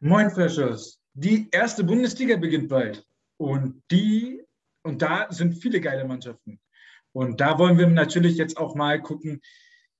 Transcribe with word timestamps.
Moin 0.00 0.30
Freshers. 0.30 1.00
Die 1.14 1.48
erste 1.50 1.82
Bundesliga 1.82 2.36
beginnt 2.36 2.68
bald. 2.68 3.02
Und 3.38 3.82
die, 3.90 4.42
und 4.82 5.00
da 5.00 5.28
sind 5.30 5.54
viele 5.54 5.80
geile 5.80 6.04
Mannschaften. 6.04 6.60
Und 7.12 7.40
da 7.40 7.58
wollen 7.58 7.78
wir 7.78 7.86
natürlich 7.86 8.36
jetzt 8.36 8.58
auch 8.58 8.74
mal 8.74 9.00
gucken, 9.00 9.40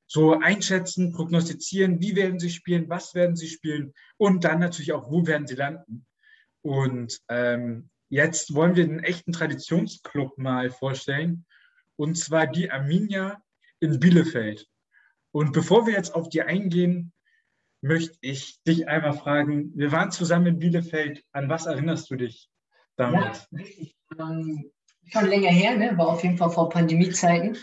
so 0.06 0.38
einschätzen, 0.38 1.12
prognostizieren, 1.12 2.00
wie 2.00 2.14
werden 2.14 2.38
sie 2.38 2.50
spielen, 2.50 2.90
was 2.90 3.14
werden 3.14 3.36
sie 3.36 3.48
spielen 3.48 3.94
und 4.18 4.44
dann 4.44 4.60
natürlich 4.60 4.92
auch, 4.92 5.10
wo 5.10 5.26
werden 5.26 5.46
sie 5.46 5.54
landen. 5.54 6.06
Und 6.60 7.18
ähm, 7.28 7.88
jetzt 8.10 8.54
wollen 8.54 8.76
wir 8.76 8.84
einen 8.84 9.00
echten 9.00 9.32
Traditionsclub 9.32 10.36
mal 10.36 10.70
vorstellen, 10.70 11.46
und 11.96 12.18
zwar 12.18 12.46
die 12.46 12.70
Arminia 12.70 13.42
in 13.80 13.98
Bielefeld. 13.98 14.68
Und 15.32 15.52
bevor 15.52 15.86
wir 15.86 15.94
jetzt 15.94 16.14
auf 16.14 16.28
die 16.28 16.42
eingehen, 16.42 17.12
möchte 17.80 18.16
ich 18.20 18.62
dich 18.64 18.88
einmal 18.88 19.12
fragen, 19.12 19.72
wir 19.76 19.92
waren 19.92 20.10
zusammen 20.10 20.46
in 20.46 20.58
Bielefeld, 20.58 21.22
an 21.32 21.48
was 21.48 21.66
erinnerst 21.66 22.10
du 22.10 22.16
dich 22.16 22.48
damals? 22.96 23.48
Ja. 23.50 24.30
Ähm, 24.30 24.70
schon 25.12 25.26
länger 25.26 25.50
her, 25.50 25.76
ne? 25.76 25.96
war 25.96 26.08
auf 26.08 26.22
jeden 26.22 26.38
Fall 26.38 26.50
vor 26.50 26.68
Pandemiezeiten, 26.68 27.56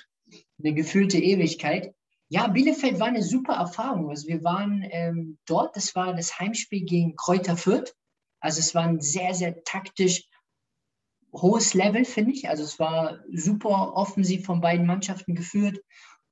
eine 0.59 0.73
gefühlte 0.73 1.17
Ewigkeit. 1.17 1.93
Ja, 2.29 2.47
Bielefeld 2.47 2.99
war 2.99 3.07
eine 3.07 3.21
super 3.21 3.53
Erfahrung. 3.53 4.09
Also 4.09 4.27
wir 4.27 4.43
waren 4.43 4.83
ähm, 4.89 5.37
dort, 5.45 5.75
das 5.75 5.93
war 5.95 6.13
das 6.15 6.39
Heimspiel 6.39 6.83
gegen 6.83 7.15
Kräuter 7.15 7.57
Fürth. 7.57 7.93
Also 8.39 8.59
es 8.59 8.73
war 8.73 8.83
ein 8.83 9.01
sehr, 9.01 9.33
sehr 9.33 9.63
taktisch 9.63 10.27
hohes 11.31 11.73
Level, 11.73 12.05
finde 12.05 12.31
ich. 12.31 12.49
Also 12.49 12.63
es 12.63 12.79
war 12.79 13.19
super 13.31 13.93
offensiv 13.95 14.45
von 14.45 14.61
beiden 14.61 14.85
Mannschaften 14.85 15.35
geführt. 15.35 15.79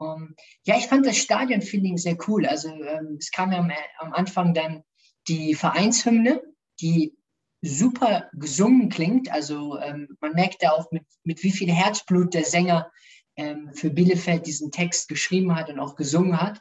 Um, 0.01 0.07
ähm, 0.07 0.35
ja, 0.65 0.77
ich 0.77 0.87
fand 0.87 1.05
das 1.05 1.17
Stadion-Feeling 1.17 1.97
sehr 1.97 2.17
cool. 2.27 2.45
Also 2.47 2.69
ähm, 2.69 3.17
es 3.19 3.31
kam 3.31 3.51
ja 3.51 3.59
am, 3.59 3.71
am, 3.99 4.13
Anfang 4.13 4.53
dann 4.53 4.83
die 5.27 5.53
Vereinshymne, 5.53 6.41
die 6.79 7.15
super 7.61 8.29
gesungen 8.33 8.89
klingt. 8.89 9.31
Also 9.31 9.77
ähm, 9.79 10.17
man 10.19 10.33
merkt 10.33 10.63
da 10.63 10.71
auch, 10.71 10.91
mit, 10.91 11.03
mit 11.23 11.43
wie 11.43 11.51
viel 11.51 11.71
Herzblut 11.71 12.33
der 12.33 12.45
Sänger 12.45 12.91
ähm, 13.35 13.71
für 13.73 13.91
Bielefeld 13.91 14.47
diesen 14.47 14.71
Text 14.71 15.07
geschrieben 15.07 15.55
hat 15.55 15.69
und 15.69 15.79
auch 15.79 15.95
gesungen 15.95 16.41
hat. 16.41 16.59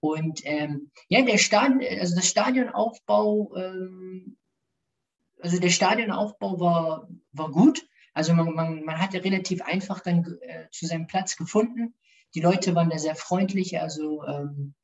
Und 0.00 0.40
ähm, 0.44 0.90
ja, 1.08 1.22
der 1.22 1.38
Stadion, 1.38 1.80
also 1.98 2.14
das 2.14 2.28
Stadionaufbau, 2.28 3.56
ähm, 3.56 4.36
also 5.40 5.58
der 5.58 5.70
Stadionaufbau 5.70 6.60
war, 6.60 7.08
war 7.32 7.50
gut. 7.50 7.86
Also 8.12 8.34
man, 8.34 8.52
man, 8.52 8.84
man 8.84 9.00
hatte 9.00 9.24
relativ 9.24 9.62
einfach 9.62 10.00
dann 10.00 10.38
äh, 10.42 10.68
zu 10.70 10.86
seinem 10.86 11.06
Platz 11.06 11.36
gefunden. 11.36 11.94
Die 12.34 12.40
Leute 12.40 12.74
waren 12.74 12.90
da 12.90 12.98
sehr 12.98 13.14
freundlich. 13.14 13.80
Also 13.80 14.24
ähm, 14.24 14.74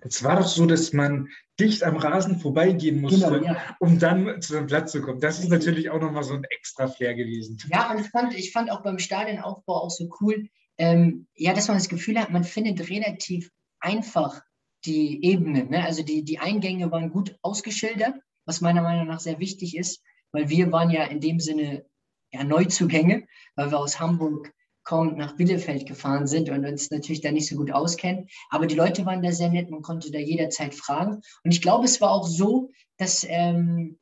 es 0.00 0.22
war 0.24 0.36
doch 0.36 0.46
so, 0.46 0.66
dass 0.66 0.92
man 0.92 1.28
dicht 1.60 1.84
am 1.84 1.96
Rasen 1.96 2.40
vorbeigehen 2.40 3.00
musste, 3.00 3.30
genau, 3.30 3.44
ja. 3.44 3.76
um 3.78 3.98
dann 3.98 4.42
zu 4.42 4.54
seinem 4.54 4.66
Platz 4.66 4.92
zu 4.92 5.00
kommen. 5.00 5.20
Das 5.20 5.38
ist 5.38 5.48
natürlich 5.48 5.90
auch 5.90 6.00
nochmal 6.00 6.24
so 6.24 6.34
ein 6.34 6.44
extra 6.44 6.88
Flair 6.88 7.14
gewesen. 7.14 7.58
Ja, 7.70 7.90
und 7.92 8.00
ich 8.00 8.08
fand, 8.08 8.34
ich 8.34 8.52
fand 8.52 8.70
auch 8.70 8.82
beim 8.82 8.98
Stadionaufbau 8.98 9.84
auch 9.84 9.90
so 9.90 10.08
cool, 10.20 10.48
ähm, 10.78 11.28
ja, 11.34 11.52
dass 11.52 11.68
man 11.68 11.76
das 11.76 11.88
Gefühl 11.88 12.18
hat, 12.18 12.30
man 12.30 12.44
findet 12.44 12.88
relativ 12.88 13.50
einfach 13.78 14.40
die 14.84 15.24
Ebene. 15.24 15.64
Ne? 15.66 15.84
Also 15.84 16.02
die, 16.02 16.24
die 16.24 16.38
Eingänge 16.38 16.90
waren 16.90 17.10
gut 17.10 17.36
ausgeschildert, 17.42 18.14
was 18.44 18.60
meiner 18.60 18.82
Meinung 18.82 19.06
nach 19.06 19.20
sehr 19.20 19.38
wichtig 19.38 19.76
ist, 19.76 20.02
weil 20.32 20.48
wir 20.48 20.72
waren 20.72 20.90
ja 20.90 21.04
in 21.04 21.20
dem 21.20 21.38
Sinne 21.38 21.84
ja, 22.32 22.42
Neuzugänge, 22.42 23.26
weil 23.54 23.70
wir 23.70 23.78
aus 23.78 24.00
Hamburg 24.00 24.52
kaum 24.84 25.16
nach 25.16 25.36
Bielefeld 25.36 25.86
gefahren 25.86 26.26
sind 26.26 26.48
und 26.48 26.64
uns 26.64 26.90
natürlich 26.90 27.20
da 27.20 27.30
nicht 27.30 27.48
so 27.48 27.56
gut 27.56 27.70
auskennen. 27.70 28.28
Aber 28.50 28.66
die 28.66 28.74
Leute 28.74 29.06
waren 29.06 29.22
da 29.22 29.32
sehr 29.32 29.50
nett, 29.50 29.70
man 29.70 29.82
konnte 29.82 30.10
da 30.10 30.18
jederzeit 30.18 30.74
fragen. 30.74 31.22
Und 31.44 31.50
ich 31.52 31.62
glaube, 31.62 31.84
es 31.84 32.00
war 32.00 32.10
auch 32.10 32.26
so, 32.26 32.70
dass, 32.96 33.24
ähm, 33.28 33.98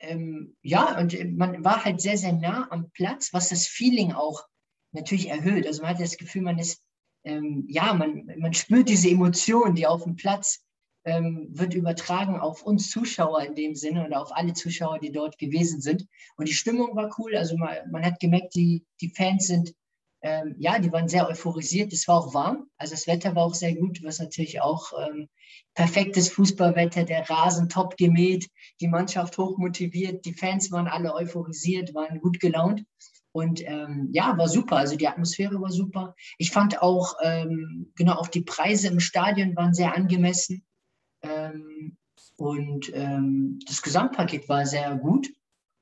ähm, 0.00 0.56
ja, 0.62 0.98
und 0.98 1.36
man 1.36 1.64
war 1.64 1.84
halt 1.84 2.00
sehr, 2.00 2.18
sehr 2.18 2.32
nah 2.32 2.66
am 2.70 2.90
Platz, 2.90 3.32
was 3.32 3.48
das 3.48 3.66
Feeling 3.66 4.12
auch 4.12 4.42
natürlich 4.92 5.28
erhöht. 5.28 5.66
Also 5.66 5.82
man 5.82 5.92
hat 5.92 6.00
das 6.00 6.16
Gefühl, 6.16 6.42
man 6.42 6.58
ist, 6.58 6.82
ähm, 7.24 7.64
ja, 7.68 7.94
man, 7.94 8.30
man 8.38 8.54
spürt 8.54 8.88
diese 8.88 9.08
Emotion, 9.08 9.74
die 9.74 9.86
auf 9.86 10.04
dem 10.04 10.16
Platz 10.16 10.64
ähm, 11.04 11.48
wird 11.50 11.74
übertragen 11.74 12.38
auf 12.38 12.62
uns 12.62 12.90
Zuschauer 12.90 13.42
in 13.42 13.54
dem 13.54 13.74
Sinne 13.74 14.06
oder 14.06 14.22
auf 14.22 14.34
alle 14.34 14.54
Zuschauer, 14.54 14.98
die 14.98 15.12
dort 15.12 15.38
gewesen 15.38 15.80
sind. 15.80 16.06
Und 16.36 16.48
die 16.48 16.54
Stimmung 16.54 16.96
war 16.96 17.14
cool. 17.18 17.36
Also 17.36 17.56
man, 17.56 17.76
man 17.90 18.04
hat 18.04 18.20
gemerkt, 18.20 18.54
die, 18.54 18.84
die 19.00 19.10
Fans 19.10 19.46
sind, 19.46 19.74
ähm, 20.24 20.54
ja, 20.58 20.78
die 20.78 20.90
waren 20.90 21.06
sehr 21.06 21.28
euphorisiert. 21.28 21.92
Es 21.92 22.08
war 22.08 22.16
auch 22.16 22.32
warm. 22.32 22.66
Also 22.78 22.94
das 22.94 23.06
Wetter 23.06 23.34
war 23.34 23.44
auch 23.44 23.54
sehr 23.54 23.74
gut, 23.74 24.02
was 24.02 24.20
natürlich 24.20 24.62
auch 24.62 24.92
ähm, 24.98 25.28
perfektes 25.74 26.30
Fußballwetter, 26.30 27.04
der 27.04 27.28
Rasen 27.28 27.68
top 27.68 27.98
gemäht, 27.98 28.48
die 28.80 28.88
Mannschaft 28.88 29.36
hoch 29.36 29.58
motiviert, 29.58 30.24
die 30.24 30.32
Fans 30.32 30.72
waren 30.72 30.88
alle 30.88 31.14
euphorisiert, 31.14 31.92
waren 31.92 32.20
gut 32.20 32.40
gelaunt. 32.40 32.84
Und 33.32 33.60
ähm, 33.68 34.08
ja, 34.12 34.38
war 34.38 34.48
super. 34.48 34.76
Also 34.76 34.96
die 34.96 35.08
Atmosphäre 35.08 35.60
war 35.60 35.70
super. 35.70 36.14
Ich 36.38 36.52
fand 36.52 36.80
auch, 36.80 37.16
ähm, 37.22 37.92
genau, 37.94 38.14
auch 38.14 38.28
die 38.28 38.42
Preise 38.42 38.88
im 38.88 39.00
Stadion 39.00 39.54
waren 39.56 39.74
sehr 39.74 39.94
angemessen. 39.94 40.64
Ähm, 41.20 41.98
und 42.36 42.90
ähm, 42.94 43.58
das 43.66 43.82
Gesamtpaket 43.82 44.48
war 44.48 44.64
sehr 44.64 44.96
gut. 44.96 45.28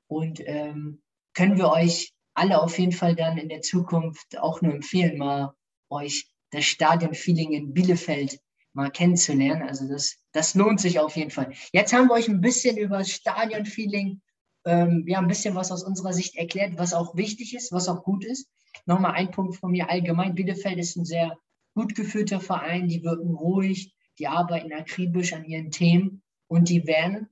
Und 0.07 0.43
können 0.45 1.57
wir 1.57 1.69
euch 1.69 2.13
alle 2.33 2.61
auf 2.61 2.77
jeden 2.79 2.91
Fall 2.91 3.15
dann 3.15 3.37
in 3.37 3.49
der 3.49 3.61
Zukunft 3.61 4.37
auch 4.39 4.61
nur 4.61 4.73
empfehlen, 4.73 5.17
mal 5.17 5.53
euch 5.89 6.27
das 6.51 6.65
Stadionfeeling 6.65 7.53
in 7.53 7.73
Bielefeld 7.73 8.39
mal 8.73 8.89
kennenzulernen. 8.89 9.67
Also 9.67 9.87
das, 9.87 10.17
das 10.31 10.55
lohnt 10.55 10.79
sich 10.79 10.99
auf 10.99 11.15
jeden 11.15 11.31
Fall. 11.31 11.53
Jetzt 11.71 11.93
haben 11.93 12.07
wir 12.07 12.13
euch 12.13 12.27
ein 12.27 12.41
bisschen 12.41 12.77
über 12.77 12.99
das 12.99 13.11
Stadionfeeling, 13.11 14.21
ähm, 14.65 15.05
ja, 15.07 15.19
ein 15.19 15.27
bisschen 15.27 15.55
was 15.55 15.71
aus 15.71 15.83
unserer 15.83 16.13
Sicht 16.13 16.35
erklärt, 16.35 16.77
was 16.77 16.93
auch 16.93 17.15
wichtig 17.15 17.55
ist, 17.55 17.71
was 17.71 17.87
auch 17.87 18.03
gut 18.03 18.25
ist. 18.25 18.49
Nochmal 18.85 19.13
ein 19.13 19.31
Punkt 19.31 19.55
von 19.55 19.71
mir 19.71 19.89
allgemein. 19.89 20.35
Bielefeld 20.35 20.79
ist 20.79 20.95
ein 20.95 21.05
sehr 21.05 21.37
gut 21.75 21.95
geführter 21.95 22.39
Verein, 22.39 22.87
die 22.87 23.03
wirken 23.03 23.33
ruhig, 23.35 23.93
die 24.19 24.27
arbeiten 24.27 24.73
akribisch 24.73 25.33
an 25.33 25.45
ihren 25.45 25.71
Themen 25.71 26.23
und 26.47 26.69
die 26.69 26.85
werden 26.87 27.29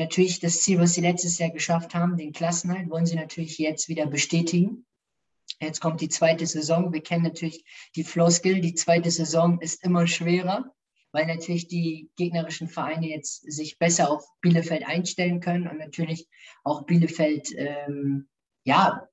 natürlich 0.00 0.40
das 0.40 0.62
Ziel, 0.62 0.80
was 0.80 0.94
sie 0.94 1.02
letztes 1.02 1.38
Jahr 1.38 1.50
geschafft 1.50 1.94
haben, 1.94 2.16
den 2.16 2.32
Klassenhalt, 2.32 2.88
wollen 2.90 3.06
sie 3.06 3.16
natürlich 3.16 3.58
jetzt 3.58 3.88
wieder 3.88 4.06
bestätigen. 4.06 4.86
Jetzt 5.60 5.80
kommt 5.80 6.00
die 6.00 6.08
zweite 6.08 6.46
Saison. 6.46 6.92
Wir 6.92 7.02
kennen 7.02 7.24
natürlich 7.24 7.64
die 7.94 8.04
Floskel. 8.04 8.60
Die 8.60 8.74
zweite 8.74 9.10
Saison 9.10 9.60
ist 9.60 9.84
immer 9.84 10.06
schwerer, 10.06 10.74
weil 11.12 11.26
natürlich 11.26 11.68
die 11.68 12.10
gegnerischen 12.16 12.68
Vereine 12.68 13.08
jetzt 13.08 13.42
sich 13.52 13.78
besser 13.78 14.10
auf 14.10 14.24
Bielefeld 14.40 14.86
einstellen 14.86 15.40
können 15.40 15.68
und 15.68 15.78
natürlich 15.78 16.26
auch 16.64 16.86
Bielefeld 16.86 17.52
ähm, 17.54 18.26
ja, 18.64 19.06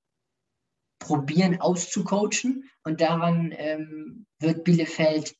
probieren 1.00 1.60
auszucoachen. 1.60 2.70
Und 2.84 3.02
daran 3.02 3.54
ähm, 3.58 4.26
wird 4.40 4.64
Bielefeld 4.64 5.36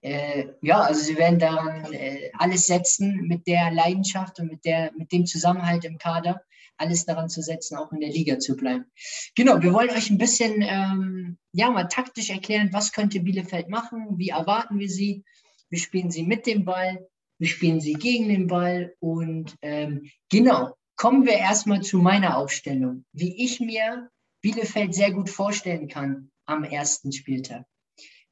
äh, 0.00 0.48
ja, 0.62 0.80
also 0.80 1.00
sie 1.02 1.16
werden 1.16 1.38
daran 1.38 1.92
äh, 1.92 2.30
alles 2.38 2.66
setzen 2.66 3.26
mit 3.26 3.46
der 3.46 3.70
Leidenschaft 3.70 4.38
und 4.38 4.48
mit, 4.48 4.64
der, 4.64 4.92
mit 4.96 5.12
dem 5.12 5.26
Zusammenhalt 5.26 5.84
im 5.84 5.98
Kader, 5.98 6.42
alles 6.76 7.04
daran 7.04 7.28
zu 7.28 7.42
setzen, 7.42 7.76
auch 7.76 7.90
in 7.92 8.00
der 8.00 8.10
Liga 8.10 8.38
zu 8.38 8.56
bleiben. 8.56 8.86
Genau, 9.34 9.60
wir 9.60 9.72
wollen 9.72 9.90
euch 9.90 10.10
ein 10.10 10.18
bisschen 10.18 10.62
ähm, 10.62 11.38
ja, 11.52 11.70
mal 11.70 11.88
taktisch 11.88 12.30
erklären, 12.30 12.70
was 12.72 12.92
könnte 12.92 13.20
Bielefeld 13.20 13.68
machen, 13.68 14.18
wie 14.18 14.28
erwarten 14.28 14.78
wir 14.78 14.88
sie. 14.88 15.24
Wir 15.70 15.80
spielen 15.80 16.10
sie 16.10 16.22
mit 16.22 16.46
dem 16.46 16.64
Ball, 16.64 17.06
wir 17.38 17.48
spielen 17.48 17.80
sie 17.80 17.94
gegen 17.94 18.28
den 18.28 18.46
Ball 18.46 18.94
und 19.00 19.56
ähm, 19.62 20.10
genau, 20.30 20.74
kommen 20.96 21.26
wir 21.26 21.34
erstmal 21.34 21.82
zu 21.82 21.98
meiner 21.98 22.36
Aufstellung, 22.36 23.04
wie 23.12 23.44
ich 23.44 23.60
mir 23.60 24.08
Bielefeld 24.40 24.94
sehr 24.94 25.12
gut 25.12 25.28
vorstellen 25.30 25.88
kann 25.88 26.30
am 26.46 26.64
ersten 26.64 27.12
Spieltag. 27.12 27.64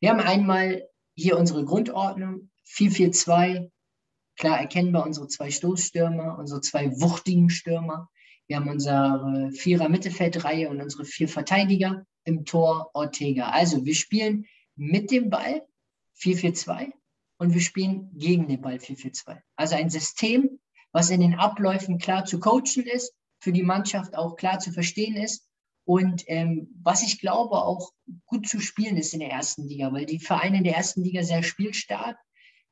Wir 0.01 0.11
haben 0.11 0.21
einmal 0.21 0.89
hier 1.17 1.39
unsere 1.39 1.65
Grundordnung, 1.65 2.51
4-4-2, 2.69 3.71
klar 4.37 4.61
erkennbar 4.61 5.07
unsere 5.07 5.29
zwei 5.29 5.51
Stoßstürmer, 5.51 6.39
unsere 6.39 6.61
zwei 6.61 6.91
wuchtigen 7.01 7.49
Stürmer. 7.49 8.11
Wir 8.47 8.57
haben 8.57 8.69
unsere 8.69 9.51
Vierer 9.53 9.89
Mittelfeldreihe 9.89 10.69
und 10.69 10.81
unsere 10.81 11.05
vier 11.05 11.29
Verteidiger 11.29 12.07
im 12.25 12.45
Tor 12.45 12.91
Ortega. 12.93 13.51
Also 13.51 13.85
wir 13.85 13.95
spielen 13.95 14.47
mit 14.77 15.11
dem 15.11 15.31
Ball 15.31 15.63
4-4-2 16.21 16.93
und 17.39 17.55
wir 17.55 17.61
spielen 17.61 18.11
gegen 18.15 18.47
den 18.47 18.61
Ball 18.61 18.77
4-4-2. 18.77 19.39
Also 19.57 19.75
ein 19.75 19.91
System, 19.91 20.61
was 20.93 21.11
in 21.11 21.21
den 21.21 21.35
Abläufen 21.35 21.99
klar 21.99 22.25
zu 22.25 22.39
coachen 22.41 22.85
ist, 22.85 23.15
für 23.39 23.53
die 23.53 23.63
Mannschaft 23.63 24.15
auch 24.15 24.37
klar 24.37 24.59
zu 24.59 24.71
verstehen 24.71 25.17
ist 25.17 25.46
und 25.87 26.25
ähm, 26.27 26.69
was 26.83 27.05
ich 27.05 27.21
glaube 27.21 27.63
auch 27.63 27.93
gut 28.27 28.49
zu 28.49 28.59
spielen 28.59 28.97
ist 28.97 29.15
in 29.15 29.21
der 29.21 29.31
ersten 29.31 29.69
Liga, 29.69 29.93
weil 29.93 30.05
die 30.05 30.19
Vereine 30.19 30.59
in 30.59 30.65
der 30.65 30.75
ersten 30.75 31.03
Liga 31.03 31.23
sehr 31.23 31.45
spielstark 31.45 32.19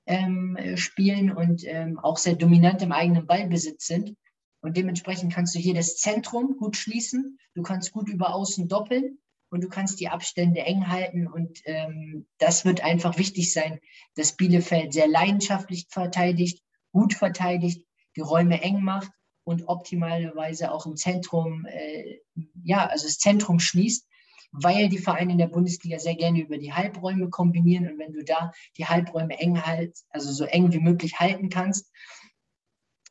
ähm, 0.05 0.59
spielen 0.75 1.31
und 1.31 1.63
ähm, 1.65 2.01
auch 2.01 2.19
sehr 2.19 2.35
dominant 2.35 2.83
im 2.83 2.91
eigenen 2.91 3.27
Ballbesitz 3.27 3.87
sind. 3.87 4.17
Und 4.61 4.77
dementsprechend 4.77 5.33
kannst 5.33 5.55
du 5.55 5.61
hier 5.61 5.75
das 5.75 5.97
Zentrum 5.97 6.57
gut 6.57 6.77
schließen, 6.77 7.39
du 7.55 7.63
kannst 7.63 7.93
gut 7.93 8.09
über 8.09 8.35
Außen 8.35 8.67
doppeln 8.67 9.19
und 9.49 9.63
du 9.63 9.69
kannst 9.69 10.01
die 10.01 10.09
Abstände 10.09 10.63
eng 10.63 10.89
halten. 10.89 11.29
Und 11.29 11.61
ähm, 11.67 12.27
das 12.39 12.65
wird 12.65 12.83
einfach 12.83 13.17
wichtig 13.17 13.53
sein, 13.53 13.79
dass 14.17 14.37
Bielefeld 14.37 14.93
sehr 14.93 15.07
leidenschaftlich 15.07 15.87
verteidigt, 15.89 16.65
gut 16.91 17.15
verteidigt, 17.15 17.87
die 18.17 18.23
Räume 18.23 18.61
eng 18.61 18.83
macht 18.83 19.13
und 19.45 19.69
optimalerweise 19.69 20.73
auch 20.73 20.87
im 20.87 20.97
Zentrum, 20.97 21.67
äh, 21.67 22.19
ja, 22.63 22.87
also 22.87 23.07
das 23.07 23.19
Zentrum 23.19 23.61
schließt, 23.61 24.09
weil 24.53 24.89
die 24.89 24.99
Vereine 24.99 25.33
in 25.33 25.39
der 25.39 25.49
Bundesliga 25.49 25.99
sehr 25.99 26.15
gerne 26.15 26.41
über 26.41 26.59
die 26.59 26.73
Halbräume 26.73 27.29
kombinieren 27.29 27.89
und 27.91 27.99
wenn 27.99 28.13
du 28.13 28.25
da 28.25 28.53
die 28.77 28.87
Halbräume 28.87 29.39
eng 29.39 29.61
halt, 29.63 29.99
also 30.11 30.33
so 30.33 30.45
eng 30.45 30.73
wie 30.73 30.81
möglich 30.81 31.19
halten 31.19 31.49
kannst, 31.49 31.91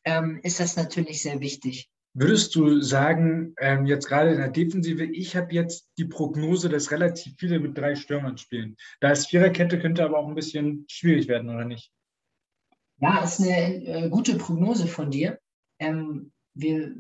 ähm, 0.06 0.40
ist 0.44 0.60
das 0.60 0.76
natürlich 0.76 1.22
sehr 1.22 1.40
wichtig. 1.40 1.90
Würdest 2.16 2.54
du 2.56 2.80
sagen, 2.82 3.56
ähm, 3.60 3.88
jetzt 3.88 4.08
gerade 4.08 4.32
in 4.32 4.38
der 4.38 4.50
Defensive, 4.50 5.04
ich 5.04 5.36
habe 5.36 5.52
jetzt 5.52 5.90
die 5.98 6.06
Prognose, 6.06 6.70
dass 6.70 6.92
relativ 6.92 7.34
viele 7.40 7.60
mit 7.60 7.76
drei 7.76 7.96
Stürmern 7.96 8.38
spielen. 8.38 8.78
Da 9.00 9.12
ist 9.12 9.28
Viererkette, 9.28 9.80
könnte 9.80 10.04
aber 10.04 10.20
auch 10.20 10.28
ein 10.28 10.36
bisschen 10.36 10.86
schwierig 10.88 11.28
werden, 11.28 11.50
oder 11.50 11.66
nicht? 11.66 11.92
Ja, 13.00 13.24
ist 13.24 13.40
eine 13.42 13.86
äh, 13.86 14.10
gute 14.10 14.38
Prognose 14.38 14.88
von 14.88 15.10
dir. 15.10 15.40
Ähm, 15.84 16.32
wir, 16.54 16.94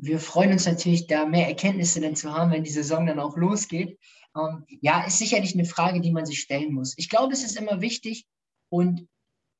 wir 0.00 0.20
freuen 0.20 0.52
uns 0.52 0.66
natürlich, 0.66 1.06
da 1.06 1.26
mehr 1.26 1.48
Erkenntnisse 1.48 2.00
dann 2.00 2.14
zu 2.14 2.32
haben, 2.32 2.52
wenn 2.52 2.64
die 2.64 2.70
Saison 2.70 3.06
dann 3.06 3.18
auch 3.18 3.36
losgeht. 3.36 3.98
Ähm, 4.36 4.64
ja, 4.80 5.04
ist 5.04 5.18
sicherlich 5.18 5.54
eine 5.54 5.64
Frage, 5.64 6.00
die 6.00 6.12
man 6.12 6.26
sich 6.26 6.40
stellen 6.40 6.72
muss. 6.72 6.94
Ich 6.96 7.08
glaube, 7.08 7.32
es 7.32 7.42
ist 7.42 7.56
immer 7.56 7.80
wichtig 7.80 8.26
und 8.68 9.08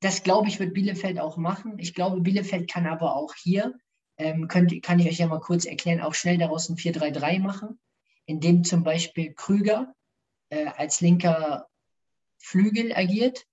das, 0.01 0.23
glaube 0.23 0.47
ich, 0.47 0.59
wird 0.59 0.73
Bielefeld 0.73 1.19
auch 1.19 1.35
machen. 1.35 1.77
Ich 1.77 1.93
glaube, 1.93 2.21
Bielefeld 2.21 2.71
kann 2.71 2.85
aber 2.85 3.15
auch 3.15 3.33
hier, 3.35 3.73
ähm, 4.17 4.47
könnt, 4.47 4.81
kann 4.81 4.99
ich 4.99 5.07
euch 5.07 5.17
ja 5.17 5.27
mal 5.27 5.41
kurz 5.41 5.65
erklären, 5.65 5.99
auch 5.99 6.13
schnell 6.13 6.37
daraus 6.37 6.69
ein 6.69 6.77
4-3-3 6.77 7.39
machen, 7.39 7.79
indem 8.25 8.63
zum 8.63 8.83
Beispiel 8.83 9.33
Krüger 9.33 9.93
äh, 10.49 10.67
als 10.67 11.01
linker 11.01 11.67
Flügel 12.37 12.93
agiert, 12.93 13.45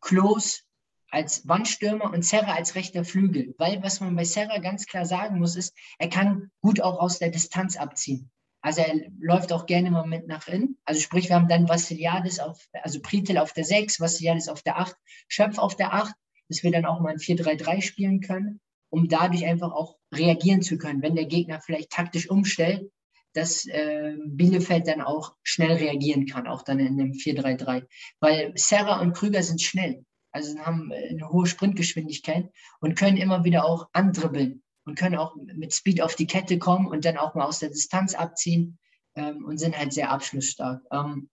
Klos 0.00 0.64
als 1.12 1.46
Wandstürmer 1.46 2.10
und 2.12 2.24
Serra 2.24 2.54
als 2.54 2.74
rechter 2.74 3.04
Flügel. 3.04 3.54
Weil 3.58 3.82
was 3.82 4.00
man 4.00 4.16
bei 4.16 4.24
Serra 4.24 4.58
ganz 4.58 4.86
klar 4.86 5.04
sagen 5.04 5.38
muss, 5.38 5.56
ist, 5.56 5.76
er 5.98 6.08
kann 6.08 6.50
gut 6.62 6.80
auch 6.80 6.98
aus 6.98 7.18
der 7.18 7.28
Distanz 7.28 7.76
abziehen. 7.76 8.30
Also 8.62 8.80
er 8.80 8.94
läuft 9.18 9.52
auch 9.52 9.66
gerne 9.66 9.90
mal 9.90 10.06
mit 10.06 10.26
nach 10.26 10.48
innen. 10.48 10.78
Also 10.84 11.00
sprich, 11.00 11.28
wir 11.28 11.36
haben 11.36 11.48
dann 11.48 11.68
Vassiliadis 11.68 12.40
auf, 12.40 12.66
also 12.72 13.00
Pritel 13.02 13.36
auf 13.36 13.52
der 13.52 13.64
6, 13.64 14.00
Vassiliadis 14.00 14.48
auf 14.48 14.62
der 14.62 14.78
8, 14.78 14.96
Schöpf 15.28 15.58
auf 15.58 15.76
der 15.76 15.92
8, 15.92 16.14
dass 16.48 16.62
wir 16.62 16.70
dann 16.70 16.86
auch 16.86 17.00
mal 17.00 17.12
ein 17.12 17.18
4-3-3 17.18 17.82
spielen 17.82 18.20
können, 18.20 18.60
um 18.88 19.08
dadurch 19.08 19.44
einfach 19.44 19.72
auch 19.72 19.98
reagieren 20.14 20.62
zu 20.62 20.78
können, 20.78 21.02
wenn 21.02 21.16
der 21.16 21.26
Gegner 21.26 21.60
vielleicht 21.60 21.90
taktisch 21.90 22.30
umstellt, 22.30 22.90
dass 23.34 23.66
äh, 23.66 24.16
Bielefeld 24.26 24.86
dann 24.86 25.02
auch 25.02 25.34
schnell 25.42 25.72
reagieren 25.72 26.26
kann, 26.26 26.46
auch 26.46 26.62
dann 26.62 26.78
in 26.78 26.96
dem 26.96 27.12
4-3-3. 27.12 27.86
Weil 28.20 28.52
Serra 28.54 29.00
und 29.00 29.12
Krüger 29.14 29.42
sind 29.42 29.60
schnell 29.60 30.04
also 30.32 30.58
haben 30.58 30.90
äh, 30.90 31.10
eine 31.10 31.28
hohe 31.30 31.46
Sprintgeschwindigkeit 31.46 32.50
und 32.80 32.96
können 32.96 33.16
immer 33.16 33.44
wieder 33.44 33.64
auch 33.64 33.88
andribbeln 33.92 34.62
und 34.84 34.98
können 34.98 35.16
auch 35.16 35.36
mit 35.36 35.74
Speed 35.74 36.02
auf 36.02 36.16
die 36.16 36.26
Kette 36.26 36.58
kommen 36.58 36.86
und 36.86 37.04
dann 37.04 37.16
auch 37.16 37.34
mal 37.34 37.44
aus 37.44 37.60
der 37.60 37.70
Distanz 37.70 38.14
abziehen 38.14 38.78
ähm, 39.14 39.44
und 39.44 39.58
sind 39.58 39.78
halt 39.78 39.92
sehr 39.92 40.10
abschlussstark. 40.10 40.82
Ähm, 40.90 41.30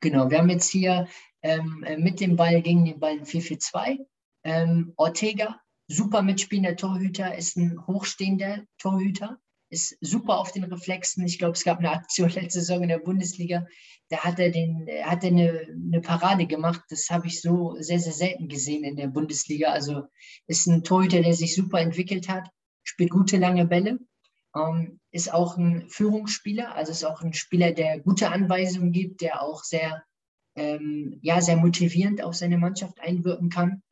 genau, 0.00 0.30
wir 0.30 0.38
haben 0.38 0.50
jetzt 0.50 0.70
hier 0.70 1.08
ähm, 1.42 1.82
äh, 1.84 1.96
mit 1.96 2.20
dem 2.20 2.36
Ball 2.36 2.62
gegen 2.62 2.84
den 2.84 3.00
Ball 3.00 3.22
4-4-2. 3.22 4.06
Ähm, 4.44 4.92
Ortega, 4.96 5.60
super 5.88 6.22
mitspielender 6.22 6.76
Torhüter, 6.76 7.36
ist 7.36 7.56
ein 7.56 7.84
hochstehender 7.86 8.64
Torhüter 8.78 9.38
ist 9.70 9.96
super 10.00 10.38
auf 10.38 10.52
den 10.52 10.64
Reflexen. 10.64 11.26
Ich 11.26 11.38
glaube, 11.38 11.52
es 11.52 11.64
gab 11.64 11.78
eine 11.78 11.90
Aktion 11.90 12.28
letzte 12.34 12.60
Saison 12.60 12.82
in 12.82 12.88
der 12.88 12.98
Bundesliga, 12.98 13.66
da 14.10 14.18
hat 14.18 14.38
er, 14.38 14.50
den, 14.50 14.86
hat 15.04 15.24
er 15.24 15.30
eine, 15.30 15.66
eine 15.68 16.00
Parade 16.00 16.46
gemacht. 16.46 16.82
Das 16.90 17.08
habe 17.10 17.26
ich 17.26 17.40
so 17.40 17.76
sehr, 17.80 17.98
sehr 17.98 18.12
selten 18.12 18.48
gesehen 18.48 18.84
in 18.84 18.96
der 18.96 19.08
Bundesliga. 19.08 19.70
Also 19.70 20.04
ist 20.46 20.66
ein 20.66 20.84
Torhüter, 20.84 21.22
der 21.22 21.34
sich 21.34 21.54
super 21.54 21.80
entwickelt 21.80 22.28
hat, 22.28 22.48
spielt 22.82 23.10
gute 23.10 23.38
lange 23.38 23.66
Bälle, 23.66 23.98
ähm, 24.54 25.00
ist 25.10 25.32
auch 25.32 25.56
ein 25.56 25.88
Führungsspieler, 25.88 26.74
also 26.74 26.92
ist 26.92 27.04
auch 27.04 27.22
ein 27.22 27.32
Spieler, 27.32 27.72
der 27.72 28.00
gute 28.00 28.30
Anweisungen 28.30 28.92
gibt, 28.92 29.22
der 29.22 29.42
auch 29.42 29.64
sehr, 29.64 30.04
ähm, 30.54 31.18
ja, 31.22 31.40
sehr 31.40 31.56
motivierend 31.56 32.22
auf 32.22 32.34
seine 32.34 32.58
Mannschaft 32.58 33.00
einwirken 33.00 33.48
kann. 33.48 33.82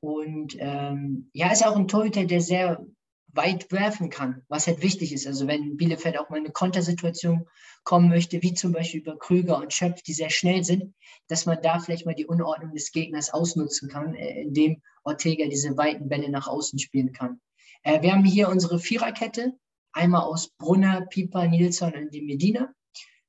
Und 0.00 0.56
ähm, 0.58 1.28
ja, 1.34 1.52
ist 1.52 1.66
auch 1.66 1.76
ein 1.76 1.88
Torhüter, 1.88 2.24
der 2.24 2.40
sehr 2.40 2.86
weit 3.32 3.70
werfen 3.70 4.10
kann, 4.10 4.42
was 4.48 4.66
halt 4.66 4.82
wichtig 4.82 5.12
ist. 5.12 5.26
Also 5.26 5.46
wenn 5.46 5.76
Bielefeld 5.76 6.18
auch 6.18 6.30
mal 6.30 6.38
in 6.38 6.44
eine 6.44 6.52
Kontersituation 6.52 7.46
kommen 7.84 8.08
möchte, 8.08 8.42
wie 8.42 8.54
zum 8.54 8.72
Beispiel 8.72 9.00
über 9.00 9.18
Krüger 9.18 9.58
und 9.58 9.72
Schöpf, 9.72 10.02
die 10.02 10.12
sehr 10.12 10.30
schnell 10.30 10.64
sind, 10.64 10.94
dass 11.28 11.46
man 11.46 11.60
da 11.62 11.78
vielleicht 11.78 12.06
mal 12.06 12.14
die 12.14 12.26
Unordnung 12.26 12.72
des 12.72 12.90
Gegners 12.92 13.32
ausnutzen 13.32 13.88
kann, 13.88 14.14
äh, 14.14 14.42
indem 14.42 14.82
Ortega 15.04 15.46
diese 15.46 15.76
weiten 15.76 16.08
Bälle 16.08 16.30
nach 16.30 16.48
außen 16.48 16.78
spielen 16.78 17.12
kann. 17.12 17.40
Äh, 17.82 18.02
wir 18.02 18.12
haben 18.12 18.24
hier 18.24 18.48
unsere 18.48 18.78
Viererkette, 18.78 19.52
einmal 19.92 20.22
aus 20.22 20.50
Brunner, 20.58 21.06
Pieper, 21.06 21.46
Nilsson 21.46 21.94
und 21.94 22.12
die 22.12 22.22
Medina. 22.22 22.72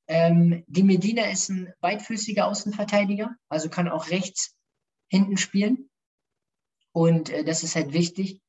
Ähm, 0.08 0.64
die 0.66 0.82
Medina 0.82 1.30
ist 1.30 1.50
ein 1.50 1.72
weitfüßiger 1.80 2.46
Außenverteidiger, 2.46 3.36
also 3.48 3.68
kann 3.68 3.88
auch 3.88 4.10
rechts 4.10 4.56
hinten 5.08 5.36
spielen. 5.36 5.90
Und 6.92 7.30
äh, 7.30 7.44
das 7.44 7.62
ist 7.62 7.76
halt 7.76 7.92
wichtig 7.92 8.40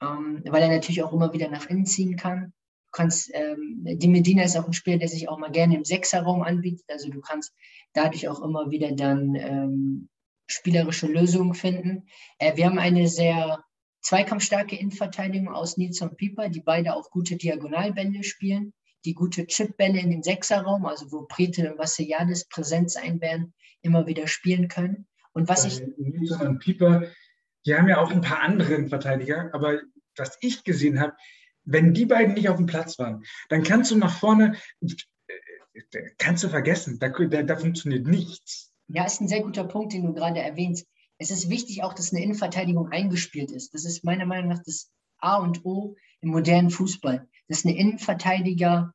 ähm, 0.00 0.42
weil 0.46 0.62
er 0.62 0.68
natürlich 0.68 1.02
auch 1.02 1.12
immer 1.12 1.32
wieder 1.32 1.48
nach 1.48 1.66
innen 1.66 1.86
ziehen 1.86 2.16
kann. 2.16 2.52
Du 2.86 2.90
kannst, 2.92 3.30
ähm, 3.34 3.80
die 3.84 4.08
Medina 4.08 4.44
ist 4.44 4.56
auch 4.56 4.66
ein 4.66 4.72
Spieler, 4.72 4.98
der 4.98 5.08
sich 5.08 5.28
auch 5.28 5.38
mal 5.38 5.50
gerne 5.50 5.76
im 5.76 5.84
Sechserraum 5.84 6.42
anbietet. 6.42 6.84
Also 6.88 7.10
du 7.10 7.20
kannst 7.20 7.52
dadurch 7.92 8.28
auch 8.28 8.42
immer 8.42 8.70
wieder 8.70 8.92
dann 8.92 9.34
ähm, 9.34 10.08
spielerische 10.46 11.06
Lösungen 11.06 11.54
finden. 11.54 12.06
Äh, 12.38 12.56
wir 12.56 12.66
haben 12.66 12.78
eine 12.78 13.08
sehr 13.08 13.64
zweikampfstarke 14.02 14.76
Innenverteidigung 14.76 15.48
aus 15.48 15.76
Nils 15.76 16.00
und 16.02 16.16
Pieper, 16.16 16.48
die 16.48 16.60
beide 16.60 16.94
auch 16.94 17.10
gute 17.10 17.36
Diagonalbände 17.36 18.22
spielen, 18.22 18.72
die 19.04 19.14
gute 19.14 19.46
Chipbälle 19.46 19.98
in 19.98 20.10
den 20.10 20.22
Sechserraum, 20.22 20.86
also 20.86 21.10
wo 21.10 21.22
Pretel 21.22 21.70
und 21.70 21.78
Vassiliadis 21.78 22.46
präsent 22.46 22.90
sein 22.90 23.20
werden, 23.20 23.54
immer 23.82 24.06
wieder 24.06 24.26
spielen 24.26 24.68
können. 24.68 25.06
Und 25.32 25.48
was 25.48 25.64
ich. 25.64 25.82
Nils 25.96 26.32
und 26.40 26.58
Pieper, 26.60 27.04
die 27.66 27.74
haben 27.74 27.88
ja 27.88 28.00
auch 28.00 28.10
ein 28.10 28.20
paar 28.20 28.40
andere 28.40 28.88
Verteidiger, 28.88 29.50
aber 29.52 29.80
was 30.16 30.36
ich 30.40 30.64
gesehen 30.64 31.00
habe, 31.00 31.14
wenn 31.64 31.94
die 31.94 32.06
beiden 32.06 32.34
nicht 32.34 32.48
auf 32.48 32.56
dem 32.56 32.66
Platz 32.66 32.98
waren, 32.98 33.24
dann 33.48 33.62
kannst 33.62 33.90
du 33.90 33.96
nach 33.96 34.18
vorne, 34.18 34.56
kannst 36.18 36.44
du 36.44 36.48
vergessen, 36.48 36.98
da, 36.98 37.08
da, 37.08 37.42
da 37.42 37.56
funktioniert 37.56 38.06
nichts. 38.06 38.72
Ja, 38.88 39.04
ist 39.04 39.20
ein 39.20 39.28
sehr 39.28 39.42
guter 39.42 39.64
Punkt, 39.64 39.92
den 39.92 40.04
du 40.04 40.12
gerade 40.12 40.40
erwähnst. 40.40 40.86
Es 41.18 41.30
ist 41.30 41.48
wichtig 41.48 41.82
auch, 41.82 41.94
dass 41.94 42.12
eine 42.12 42.22
Innenverteidigung 42.22 42.90
eingespielt 42.90 43.50
ist. 43.50 43.72
Das 43.72 43.84
ist 43.84 44.04
meiner 44.04 44.26
Meinung 44.26 44.50
nach 44.50 44.62
das 44.64 44.90
A 45.18 45.36
und 45.36 45.64
O 45.64 45.96
im 46.20 46.30
modernen 46.30 46.70
Fußball. 46.70 47.26
Dass 47.48 47.64
eine 47.64 47.76
Innenverteidiger 47.76 48.92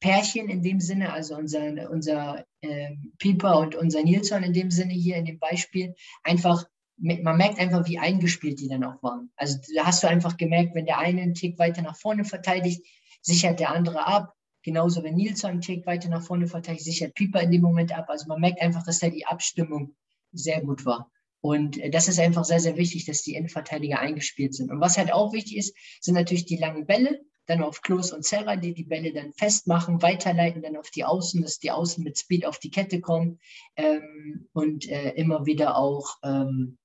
Pärchen 0.00 0.48
in 0.48 0.62
dem 0.62 0.80
Sinne, 0.80 1.12
also 1.12 1.36
unser, 1.36 1.90
unser 1.90 2.44
äh, 2.60 2.96
Pieper 3.18 3.58
und 3.58 3.74
unser 3.74 4.02
Nilsson 4.02 4.42
in 4.42 4.52
dem 4.52 4.70
Sinne 4.70 4.92
hier 4.92 5.16
in 5.16 5.24
dem 5.24 5.38
Beispiel, 5.38 5.94
einfach 6.22 6.64
man 6.98 7.36
merkt 7.36 7.58
einfach, 7.58 7.86
wie 7.86 7.98
eingespielt 7.98 8.60
die 8.60 8.68
dann 8.68 8.84
auch 8.84 9.02
waren. 9.02 9.30
Also 9.36 9.58
da 9.74 9.86
hast 9.86 10.02
du 10.02 10.08
einfach 10.08 10.36
gemerkt, 10.36 10.74
wenn 10.74 10.86
der 10.86 10.98
eine 10.98 11.22
einen 11.22 11.34
Tick 11.34 11.58
weiter 11.58 11.82
nach 11.82 11.96
vorne 11.96 12.24
verteidigt, 12.24 12.82
sichert 13.20 13.60
der 13.60 13.70
andere 13.70 14.06
ab. 14.06 14.32
Genauso, 14.62 15.02
wenn 15.02 15.14
Nilsson 15.14 15.50
einen 15.50 15.60
Tick 15.60 15.86
weiter 15.86 16.08
nach 16.08 16.22
vorne 16.22 16.46
verteidigt, 16.46 16.84
sichert 16.84 17.14
Pieper 17.14 17.40
in 17.40 17.50
dem 17.50 17.60
Moment 17.60 17.96
ab. 17.96 18.06
Also 18.08 18.26
man 18.26 18.40
merkt 18.40 18.60
einfach, 18.60 18.84
dass 18.84 18.98
da 18.98 19.08
die 19.08 19.26
Abstimmung 19.26 19.94
sehr 20.32 20.60
gut 20.60 20.84
war. 20.84 21.10
Und 21.40 21.78
äh, 21.78 21.90
das 21.90 22.08
ist 22.08 22.18
einfach 22.18 22.44
sehr, 22.44 22.60
sehr 22.60 22.76
wichtig, 22.76 23.04
dass 23.04 23.22
die 23.22 23.34
Innenverteidiger 23.34 24.00
eingespielt 24.00 24.54
sind. 24.54 24.70
Und 24.70 24.80
was 24.80 24.98
halt 24.98 25.12
auch 25.12 25.32
wichtig 25.32 25.58
ist, 25.58 25.76
sind 26.00 26.14
natürlich 26.14 26.46
die 26.46 26.56
langen 26.56 26.86
Bälle, 26.86 27.20
dann 27.46 27.62
auf 27.62 27.82
Klos 27.82 28.12
und 28.12 28.24
Serra, 28.24 28.56
die 28.56 28.74
die 28.74 28.84
Bälle 28.84 29.12
dann 29.12 29.32
festmachen, 29.32 30.02
weiterleiten 30.02 30.62
dann 30.62 30.76
auf 30.76 30.90
die 30.90 31.04
Außen, 31.04 31.42
dass 31.42 31.58
die 31.58 31.70
Außen 31.70 32.02
mit 32.02 32.18
Speed 32.18 32.44
auf 32.44 32.58
die 32.58 32.70
Kette 32.70 33.00
kommen 33.00 33.38
ähm, 33.76 34.48
und 34.52 34.88
äh, 34.88 35.10
immer 35.10 35.46
wieder 35.46 35.76
auch 35.76 36.16
ähm, 36.24 36.78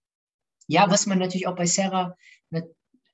ja, 0.67 0.89
was 0.89 1.05
man 1.05 1.19
natürlich 1.19 1.47
auch 1.47 1.55
bei 1.55 1.65
Serra 1.65 2.15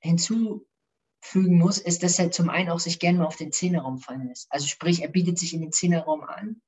hinzufügen 0.00 1.58
muss, 1.58 1.78
ist, 1.78 2.02
dass 2.02 2.18
er 2.18 2.30
zum 2.30 2.50
einen 2.50 2.70
auch 2.70 2.80
sich 2.80 2.98
gerne 2.98 3.18
mal 3.18 3.26
auf 3.26 3.36
den 3.36 3.52
Zehnerraum 3.52 3.98
fallen 3.98 4.28
lässt. 4.28 4.46
Also 4.50 4.66
sprich, 4.66 5.02
er 5.02 5.08
bietet 5.08 5.38
sich 5.38 5.54
in 5.54 5.60
den 5.60 5.72
Zehnerraum 5.72 6.22
an, 6.22 6.62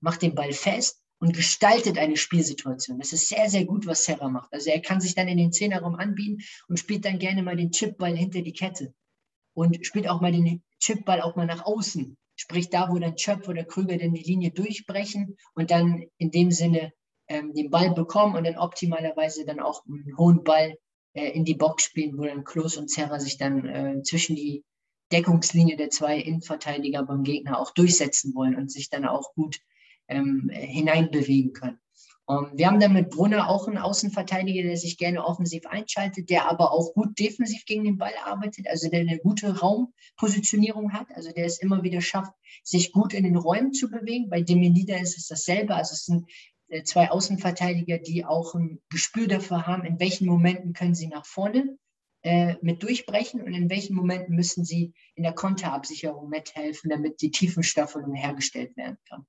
macht 0.00 0.22
den 0.22 0.34
Ball 0.34 0.52
fest 0.52 1.02
und 1.18 1.34
gestaltet 1.34 1.98
eine 1.98 2.16
Spielsituation. 2.16 2.98
Das 2.98 3.12
ist 3.12 3.28
sehr, 3.28 3.48
sehr 3.48 3.64
gut, 3.64 3.86
was 3.86 4.04
Serra 4.04 4.28
macht. 4.28 4.52
Also 4.52 4.70
er 4.70 4.80
kann 4.80 5.00
sich 5.00 5.14
dann 5.14 5.28
in 5.28 5.38
den 5.38 5.52
Zehnerraum 5.52 5.94
anbieten 5.94 6.42
und 6.68 6.78
spielt 6.78 7.04
dann 7.04 7.18
gerne 7.18 7.42
mal 7.42 7.56
den 7.56 7.70
Chipball 7.70 8.14
hinter 8.14 8.42
die 8.42 8.52
Kette 8.52 8.94
und 9.54 9.84
spielt 9.86 10.08
auch 10.08 10.20
mal 10.20 10.32
den 10.32 10.62
Chipball 10.78 11.22
auch 11.22 11.36
mal 11.36 11.46
nach 11.46 11.64
außen. 11.64 12.16
Sprich 12.38 12.68
da, 12.68 12.90
wo 12.90 12.98
dann 12.98 13.16
Chöpf 13.16 13.48
oder 13.48 13.64
Krüger 13.64 13.96
dann 13.96 14.12
die 14.12 14.22
Linie 14.22 14.50
durchbrechen 14.50 15.38
und 15.54 15.70
dann 15.70 16.04
in 16.18 16.30
dem 16.30 16.50
Sinne 16.50 16.92
ähm, 17.28 17.54
den 17.54 17.70
Ball 17.70 17.92
bekommen 17.92 18.36
und 18.36 18.44
dann 18.44 18.58
optimalerweise 18.58 19.44
dann 19.44 19.60
auch 19.60 19.84
einen 19.86 20.16
hohen 20.16 20.44
Ball 20.44 20.76
äh, 21.14 21.30
in 21.30 21.44
die 21.44 21.54
Box 21.54 21.84
spielen, 21.84 22.18
wo 22.18 22.24
dann 22.24 22.44
Klos 22.44 22.76
und 22.76 22.90
Serra 22.90 23.18
sich 23.20 23.38
dann 23.38 23.66
äh, 23.66 24.02
zwischen 24.02 24.36
die 24.36 24.64
Deckungslinie 25.12 25.76
der 25.76 25.90
zwei 25.90 26.18
Innenverteidiger 26.18 27.04
beim 27.04 27.22
Gegner 27.22 27.58
auch 27.58 27.72
durchsetzen 27.72 28.34
wollen 28.34 28.56
und 28.56 28.70
sich 28.70 28.90
dann 28.90 29.04
auch 29.04 29.34
gut 29.34 29.60
ähm, 30.08 30.50
hineinbewegen 30.52 31.52
können. 31.52 31.78
Um, 32.28 32.46
ähm, 32.46 32.50
wir 32.54 32.66
haben 32.66 32.80
dann 32.80 32.92
mit 32.92 33.10
Brunner 33.10 33.48
auch 33.48 33.68
einen 33.68 33.78
Außenverteidiger, 33.78 34.64
der 34.64 34.76
sich 34.76 34.98
gerne 34.98 35.24
offensiv 35.24 35.64
einschaltet, 35.66 36.28
der 36.28 36.50
aber 36.50 36.72
auch 36.72 36.92
gut 36.92 37.18
defensiv 37.18 37.64
gegen 37.66 37.84
den 37.84 37.98
Ball 37.98 38.14
arbeitet, 38.24 38.66
also 38.68 38.90
der 38.90 39.00
eine 39.00 39.18
gute 39.18 39.60
Raumpositionierung 39.60 40.92
hat, 40.92 41.06
also 41.14 41.30
der 41.30 41.46
es 41.46 41.60
immer 41.60 41.84
wieder 41.84 42.00
schafft, 42.00 42.32
sich 42.64 42.92
gut 42.92 43.14
in 43.14 43.24
den 43.24 43.36
Räumen 43.36 43.72
zu 43.72 43.88
bewegen. 43.88 44.28
Bei 44.28 44.42
Demenida 44.42 44.96
ist 44.96 45.16
es 45.16 45.28
dasselbe, 45.28 45.76
also 45.76 45.92
es 45.92 46.04
sind 46.04 46.28
äh, 46.28 46.55
zwei 46.84 47.10
Außenverteidiger, 47.10 47.98
die 47.98 48.24
auch 48.24 48.54
ein 48.54 48.80
Gespür 48.90 49.28
dafür 49.28 49.66
haben, 49.66 49.84
in 49.84 50.00
welchen 50.00 50.26
Momenten 50.26 50.72
können 50.72 50.94
sie 50.94 51.06
nach 51.06 51.24
vorne 51.24 51.78
äh, 52.22 52.56
mit 52.60 52.82
durchbrechen 52.82 53.40
und 53.40 53.54
in 53.54 53.70
welchen 53.70 53.94
Momenten 53.94 54.34
müssen 54.34 54.64
sie 54.64 54.92
in 55.14 55.22
der 55.22 55.32
Konterabsicherung 55.32 56.28
mithelfen, 56.28 56.90
damit 56.90 57.20
die 57.20 57.30
Tiefenstaffelung 57.30 58.14
hergestellt 58.14 58.76
werden 58.76 58.98
kann. 59.08 59.26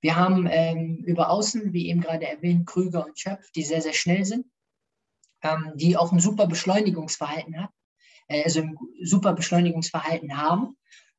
Wir 0.00 0.16
haben 0.16 0.46
ähm, 0.50 1.02
über 1.04 1.28
Außen, 1.28 1.72
wie 1.74 1.88
eben 1.88 2.00
gerade 2.00 2.26
erwähnt, 2.26 2.66
Krüger 2.66 3.04
und 3.04 3.18
Schöpf, 3.18 3.50
die 3.52 3.62
sehr, 3.62 3.82
sehr 3.82 3.92
schnell 3.92 4.24
sind, 4.24 4.46
ähm, 5.42 5.72
die 5.74 5.96
auch 5.96 6.12
ein 6.12 6.20
super 6.20 6.46
Beschleunigungsverhalten 6.46 7.62
hat, 7.62 7.70
äh, 8.28 8.44
also 8.44 8.60
ein 8.60 8.78
super 9.02 9.34
Beschleunigungsverhalten 9.34 10.38
haben 10.38 10.76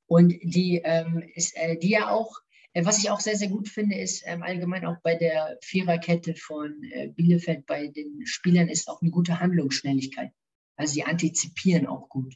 und 0.08 0.34
die, 0.42 0.82
ähm, 0.84 1.24
ist, 1.36 1.56
äh, 1.58 1.78
die 1.78 1.90
ja 1.90 2.10
auch 2.10 2.40
äh, 2.40 2.47
was 2.86 3.00
ich 3.00 3.10
auch 3.10 3.20
sehr, 3.20 3.36
sehr 3.36 3.50
gut 3.50 3.70
finde, 3.70 3.98
ist 3.98 4.24
ähm, 4.26 4.44
allgemein 4.44 4.86
auch 4.86 4.98
bei 5.02 5.16
der 5.16 5.58
Viererkette 5.62 6.36
von 6.36 6.84
äh, 6.92 7.08
Bielefeld 7.10 7.66
bei 7.66 7.88
den 7.88 8.26
Spielern 8.26 8.68
ist 8.68 8.88
auch 8.88 9.02
eine 9.02 9.12
gute 9.12 9.40
Handlungsschnelligkeit. 9.40 10.32
Also 10.76 10.94
sie 10.94 11.04
antizipieren 11.04 11.88
auch 11.88 12.10
gut. 12.10 12.36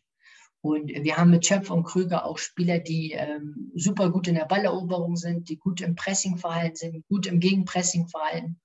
Und 0.62 0.90
wir 0.90 1.18
haben 1.18 1.32
mit 1.32 1.46
Schöpf 1.46 1.72
und 1.72 1.84
Krüger 1.84 2.26
auch 2.26 2.38
Spieler, 2.38 2.80
die 2.80 3.14
ähm, 3.14 3.72
super 3.76 4.12
gut 4.12 4.28
in 4.28 4.36
der 4.36 4.46
Balleroberung 4.46 5.16
sind, 5.16 5.50
die 5.50 5.58
gut 5.58 5.82
im 5.82 5.96
Pressingverhalten 5.96 6.76
sind, 6.76 7.08
gut 7.08 7.26
im 7.26 7.40
Gegenpressingverhalten 7.40 8.60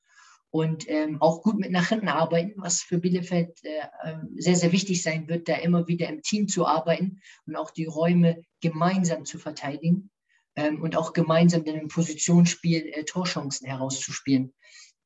und 0.51 0.89
ähm, 0.89 1.21
auch 1.21 1.43
gut 1.43 1.59
mit 1.59 1.73
nach 1.73 1.89
hinten 1.89 2.09
arbeiten, 2.09 2.53
was 2.57 2.83
für 2.83 2.99
Bielefeld 2.99 3.59
äh, 3.65 4.11
ähm, 4.11 4.35
sehr, 4.37 4.57
sehr 4.57 4.73
wichtig 4.73 5.03
sein 5.03 5.27
wird, 5.29 5.49
da 5.49 5.57
immer 5.57 5.89
wieder 5.89 6.09
im 6.09 6.23
Team 6.23 6.49
zu 6.49 6.67
arbeiten 6.67 7.21
und 7.47 7.57
auch 7.57 7.71
die 7.71 7.87
Räume 7.87 8.43
gemeinsam 8.61 9.25
zu 9.25 9.39
verteidigen 9.39 10.11
ähm, 10.57 10.83
und 10.83 10.97
auch 10.97 11.13
gemeinsam 11.13 11.65
dann 11.65 11.77
im 11.77 11.89
Positionsspiel 11.89 12.89
äh, 12.89 13.05
Torchancen 13.05 13.69
herauszuspielen. 13.69 14.53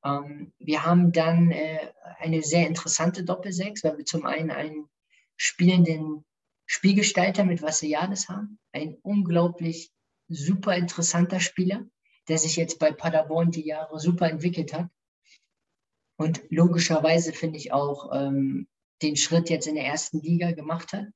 Ähm, 0.05 0.53
wir 0.59 0.85
haben 0.85 1.13
dann 1.13 1.51
äh, 1.51 1.93
eine 2.19 2.43
sehr 2.43 2.67
interessante 2.67 3.25
Doppelsechs, 3.25 3.85
weil 3.85 3.99
wir 3.99 4.05
zum 4.05 4.25
einen 4.25 4.51
einen 4.51 4.89
spielenden 5.37 6.25
Spielgestalter 6.67 7.45
mit 7.45 7.63
Vassiliades 7.63 8.29
haben, 8.29 8.59
ein 8.73 8.97
unglaublich 9.03 9.91
super 10.29 10.77
interessanter 10.77 11.41
Spieler, 11.41 11.85
der 12.29 12.39
sich 12.39 12.57
jetzt 12.57 12.79
bei 12.79 12.93
Paderborn 12.93 13.51
die 13.51 13.67
Jahre 13.67 13.99
super 13.99 14.31
entwickelt 14.31 14.73
hat. 14.73 14.89
Und 16.17 16.43
logischerweise 16.51 17.33
finde 17.33 17.59
ich 17.59 17.73
auch 17.73 18.11
ähm, 18.15 18.69
den 19.03 19.17
Schritt 19.17 19.51
jetzt 19.51 19.67
in 19.67 19.75
der 19.75 19.87
ersten 19.87 20.21
Liga 20.21 20.53
gemacht 20.53 20.93
hat. 20.93 21.07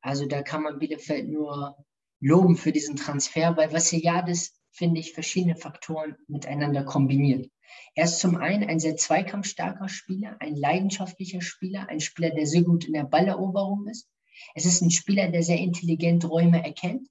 Also 0.00 0.26
da 0.26 0.42
kann 0.42 0.62
man 0.62 0.78
Bielefeld 0.78 1.28
nur 1.28 1.76
loben 2.24 2.56
für 2.56 2.72
diesen 2.72 2.96
Transfer, 2.96 3.54
weil 3.56 3.72
Vassiliades, 3.72 4.54
finde 4.72 4.98
ich, 4.98 5.12
verschiedene 5.12 5.56
Faktoren 5.56 6.16
miteinander 6.26 6.82
kombiniert. 6.82 7.50
Er 7.94 8.04
ist 8.04 8.18
zum 8.18 8.36
einen 8.36 8.64
ein 8.64 8.80
sehr 8.80 8.96
zweikampfstarker 8.96 9.90
Spieler, 9.90 10.36
ein 10.40 10.56
leidenschaftlicher 10.56 11.42
Spieler, 11.42 11.86
ein 11.90 12.00
Spieler, 12.00 12.30
der 12.30 12.46
sehr 12.46 12.62
gut 12.62 12.86
in 12.86 12.94
der 12.94 13.04
Balleroberung 13.04 13.86
ist. 13.88 14.08
Es 14.54 14.64
ist 14.64 14.80
ein 14.80 14.90
Spieler, 14.90 15.30
der 15.30 15.42
sehr 15.42 15.58
intelligent 15.58 16.28
Räume 16.28 16.64
erkennt, 16.64 17.08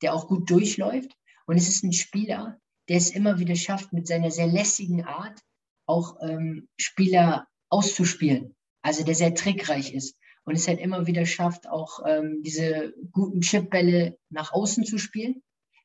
der 0.00 0.14
auch 0.14 0.26
gut 0.26 0.50
durchläuft. 0.50 1.12
Und 1.46 1.58
es 1.58 1.68
ist 1.68 1.84
ein 1.84 1.92
Spieler, 1.92 2.58
der 2.88 2.96
es 2.96 3.10
immer 3.10 3.38
wieder 3.38 3.54
schafft, 3.54 3.92
mit 3.92 4.06
seiner 4.06 4.30
sehr 4.30 4.46
lässigen 4.46 5.04
Art 5.04 5.38
auch 5.86 6.16
ähm, 6.22 6.68
Spieler 6.78 7.46
auszuspielen. 7.68 8.56
Also 8.80 9.04
der 9.04 9.14
sehr 9.14 9.34
trickreich 9.34 9.92
ist 9.92 10.16
und 10.48 10.54
es 10.54 10.68
halt 10.68 10.80
immer 10.80 11.06
wieder 11.06 11.26
schafft, 11.26 11.68
auch 11.68 12.00
ähm, 12.06 12.42
diese 12.42 12.94
guten 13.12 13.40
Chipbälle 13.40 14.18
nach 14.30 14.52
außen 14.52 14.84
zu 14.84 14.98
spielen, 14.98 15.42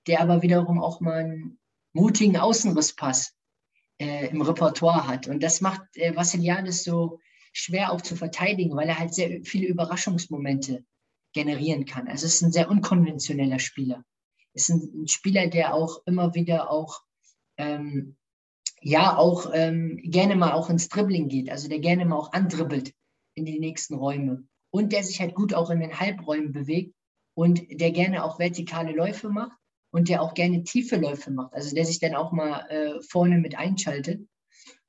der 0.08 0.22
aber 0.22 0.42
wiederum 0.42 0.82
auch 0.82 1.00
mal 1.02 1.24
einen 1.24 1.60
mutigen 1.94 2.38
Außenrisspass 2.38 3.34
äh, 4.00 4.28
im 4.28 4.42
Repertoire 4.42 5.08
hat. 5.08 5.28
Und 5.28 5.44
das 5.44 5.62
macht 5.62 5.82
äh, 5.96 6.16
Vassiliadis 6.16 6.84
so 6.84 7.20
schwer 7.52 7.92
auch 7.92 8.02
zu 8.02 8.16
verteidigen, 8.16 8.76
weil 8.76 8.88
er 8.88 9.00
halt 9.00 9.14
sehr 9.14 9.44
viele 9.44 9.68
Überraschungsmomente 9.68 10.84
generieren 11.34 11.86
kann. 11.86 12.08
Also 12.08 12.26
es 12.26 12.36
ist 12.36 12.42
ein 12.42 12.52
sehr 12.52 12.70
unkonventioneller 12.70 13.60
Spieler. 13.60 14.04
Es 14.54 14.70
ist 14.70 14.76
ein, 14.76 15.04
ein 15.04 15.08
Spieler, 15.08 15.48
der 15.48 15.74
auch 15.74 16.02
immer 16.06 16.34
wieder 16.36 16.70
auch 16.70 17.02
ähm, 17.58 18.18
ja 18.82 19.18
auch 19.18 19.52
ähm, 19.54 20.00
gerne 20.04 20.36
mal 20.36 20.52
auch 20.52 20.70
ins 20.70 20.90
Dribbling 20.90 21.30
geht, 21.30 21.50
also 21.50 21.70
der 21.70 21.80
gerne 21.80 22.06
mal 22.06 22.18
auch 22.18 22.34
andribbelt 22.34 22.94
in 23.36 23.46
die 23.46 23.60
nächsten 23.60 23.96
Räume 23.96 24.48
und 24.74 24.92
der 24.92 25.04
sich 25.04 25.22
halt 25.22 25.36
gut 25.36 25.54
auch 25.54 25.70
in 25.70 25.80
den 25.80 26.00
Halbräumen 26.00 26.52
bewegt 26.52 26.96
und 27.36 27.62
der 27.70 27.92
gerne 27.92 28.24
auch 28.24 28.40
vertikale 28.40 28.92
Läufe 28.92 29.30
macht 29.30 29.56
und 29.92 30.10
der 30.10 30.22
auch 30.24 30.34
gerne 30.34 30.64
tiefe 30.64 30.96
Läufe 30.96 31.30
macht, 31.30 31.54
also 31.54 31.76
der 31.76 31.86
sich 31.86 32.00
dann 32.00 32.16
auch 32.16 32.32
mal 32.32 32.66
äh, 32.70 33.02
vorne 33.08 33.38
mit 33.38 33.56
einschaltet. 33.56 34.28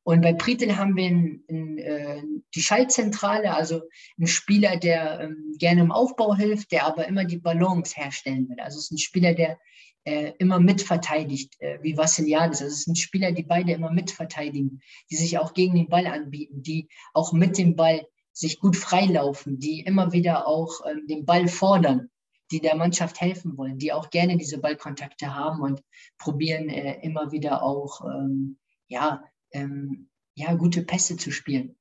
Und 0.03 0.23
bei 0.23 0.33
Pritel 0.33 0.77
haben 0.77 0.97
wir 0.97 1.07
in, 1.07 1.45
in, 1.49 1.79
äh, 1.79 2.23
die 2.55 2.63
Schaltzentrale, 2.63 3.55
also 3.55 3.83
einen 4.17 4.27
Spieler, 4.27 4.79
der 4.79 5.21
ähm, 5.21 5.55
gerne 5.59 5.83
im 5.83 5.93
Aufbau 5.93 6.35
hilft, 6.35 6.73
der 6.73 6.87
aber 6.87 7.07
immer 7.07 7.27
die 7.27 7.39
Balance 7.39 7.95
herstellen 7.95 8.49
will. 8.49 8.61
Also 8.61 8.79
es 8.79 8.85
ist 8.85 8.93
ein 8.93 8.99
Spieler, 8.99 9.35
der 9.35 9.59
äh, 10.05 10.33
immer 10.39 10.61
mitverteidigt, 10.61 11.61
äh, 11.61 11.79
wie 11.83 11.97
Vassiliadis. 11.97 12.63
Also 12.63 12.73
es 12.73 12.85
sind 12.85 12.99
Spieler, 12.99 13.33
die 13.33 13.43
beide 13.43 13.73
immer 13.73 13.91
mitverteidigen, 13.91 14.81
die 15.11 15.17
sich 15.17 15.39
auch 15.39 15.53
gegen 15.53 15.75
den 15.75 15.89
Ball 15.89 16.07
anbieten, 16.07 16.63
die 16.63 16.89
auch 17.13 17.35
mit 17.35 17.59
dem 17.59 17.77
Ball 17.77 18.07
sich 18.35 18.61
gut 18.61 18.77
freilaufen, 18.77 19.59
die 19.59 19.81
immer 19.81 20.13
wieder 20.13 20.47
auch 20.47 20.81
ähm, 20.87 21.07
den 21.07 21.25
Ball 21.25 21.49
fordern, 21.49 22.11
die 22.51 22.61
der 22.61 22.77
Mannschaft 22.77 23.21
helfen 23.21 23.57
wollen, 23.57 23.79
die 23.79 23.93
auch 23.93 24.11
gerne 24.11 24.37
diese 24.37 24.59
Ballkontakte 24.59 25.35
haben 25.35 25.63
und 25.63 25.83
probieren 26.19 26.69
äh, 26.69 27.01
immer 27.03 27.33
wieder 27.33 27.63
auch 27.63 28.05
ähm, 28.05 28.59
ja, 28.89 29.23
ähm, 29.53 30.11
ja, 30.35 30.53
gute 30.55 30.83
Pässe 30.83 31.17
zu 31.17 31.31
spielen. 31.31 31.77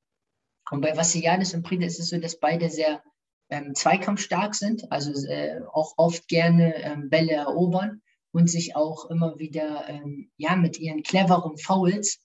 Und 0.70 0.82
bei 0.82 0.96
Vassiliadis 0.96 1.54
und 1.54 1.64
Prida 1.64 1.86
ist 1.86 2.00
es 2.00 2.10
so, 2.10 2.18
dass 2.20 2.40
beide 2.40 2.70
sehr 2.70 3.04
ähm, 3.50 3.76
zweikampfstark 3.76 4.56
sind, 4.56 4.92
also 4.92 5.12
äh, 5.28 5.62
auch 5.72 5.94
oft 5.98 6.28
gerne 6.28 6.76
ähm, 6.76 7.10
Bälle 7.10 7.34
erobern 7.34 8.02
und 8.32 8.50
sich 8.50 8.76
auch 8.76 9.10
immer 9.10 9.38
wieder 9.40 9.88
ähm, 9.90 10.32
ja, 10.38 10.56
mit 10.56 10.80
ihren 10.80 11.04
cleveren 11.04 11.58
Fouls 11.58 12.23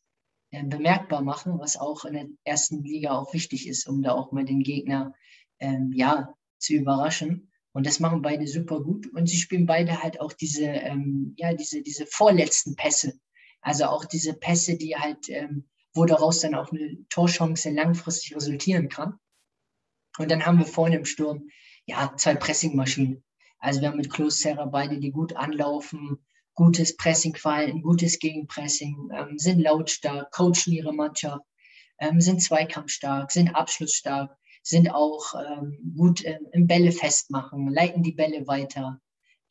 bemerkbar 0.50 1.22
machen, 1.22 1.58
was 1.58 1.76
auch 1.76 2.04
in 2.04 2.14
der 2.14 2.26
ersten 2.44 2.82
Liga 2.82 3.12
auch 3.12 3.34
wichtig 3.34 3.68
ist, 3.68 3.86
um 3.86 4.02
da 4.02 4.12
auch 4.12 4.32
mal 4.32 4.44
den 4.44 4.62
Gegner 4.62 5.14
ähm, 5.58 5.92
ja, 5.94 6.34
zu 6.58 6.74
überraschen. 6.74 7.52
Und 7.72 7.86
das 7.86 8.00
machen 8.00 8.22
beide 8.22 8.46
super 8.46 8.80
gut. 8.80 9.06
Und 9.12 9.28
sie 9.28 9.36
spielen 9.36 9.66
beide 9.66 10.02
halt 10.02 10.20
auch 10.20 10.32
diese, 10.32 10.64
ähm, 10.64 11.34
ja, 11.36 11.52
diese, 11.54 11.82
diese 11.82 12.06
vorletzten 12.06 12.76
Pässe. 12.76 13.20
Also 13.60 13.84
auch 13.84 14.04
diese 14.04 14.34
Pässe, 14.34 14.76
die 14.76 14.96
halt, 14.96 15.28
ähm, 15.28 15.68
wo 15.94 16.04
daraus 16.04 16.40
dann 16.40 16.54
auch 16.54 16.72
eine 16.72 16.96
Torchance 17.08 17.70
langfristig 17.70 18.34
resultieren 18.34 18.88
kann. 18.88 19.18
Und 20.18 20.30
dann 20.30 20.44
haben 20.44 20.58
wir 20.58 20.66
vorne 20.66 20.96
im 20.96 21.04
Sturm, 21.04 21.48
ja, 21.86 22.14
zwei 22.16 22.34
Pressingmaschinen. 22.34 23.22
Also 23.58 23.80
wir 23.80 23.88
haben 23.88 23.96
mit 23.96 24.10
Klos 24.10 24.40
Serra 24.40 24.66
beide, 24.66 24.98
die 24.98 25.10
gut 25.10 25.36
anlaufen, 25.36 26.24
gutes 26.58 26.96
Pressingverhalten, 26.96 27.82
gutes 27.82 28.18
Gegenpressing, 28.18 29.10
ähm, 29.16 29.38
sind 29.38 29.60
lautstark, 29.60 30.32
coachen 30.32 30.72
ihre 30.72 30.92
Mannschaft, 30.92 31.44
ähm, 32.00 32.20
sind 32.20 32.42
zweikampfstark, 32.42 33.30
sind 33.30 33.54
abschlussstark, 33.54 34.36
sind 34.64 34.90
auch 34.90 35.34
ähm, 35.34 35.94
gut 35.96 36.24
ähm, 36.24 36.48
im 36.50 36.66
Bälle 36.66 36.90
festmachen, 36.90 37.68
leiten 37.68 38.02
die 38.02 38.12
Bälle 38.12 38.48
weiter, 38.48 39.00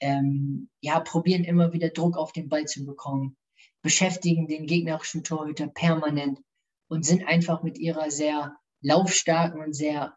ähm, 0.02 0.70
ja, 0.82 1.00
probieren 1.00 1.46
immer 1.46 1.72
wieder 1.72 1.92
Druck 1.92 2.18
auf 2.18 2.34
den 2.34 2.50
Ball 2.50 2.66
zu 2.66 2.86
bekommen, 2.86 3.38
beschäftigen 3.82 4.50
den 4.50 4.66
gegnerischen 4.66 5.24
Torhüter 5.24 5.68
permanent 5.68 6.42
und 6.90 7.06
sind 7.06 7.26
einfach 7.26 7.64
mit 7.64 7.78
ihrer 7.78 8.12
sehr 8.12 8.58
laufstarken 8.82 9.62
und 9.62 9.72
sehr, 9.72 10.14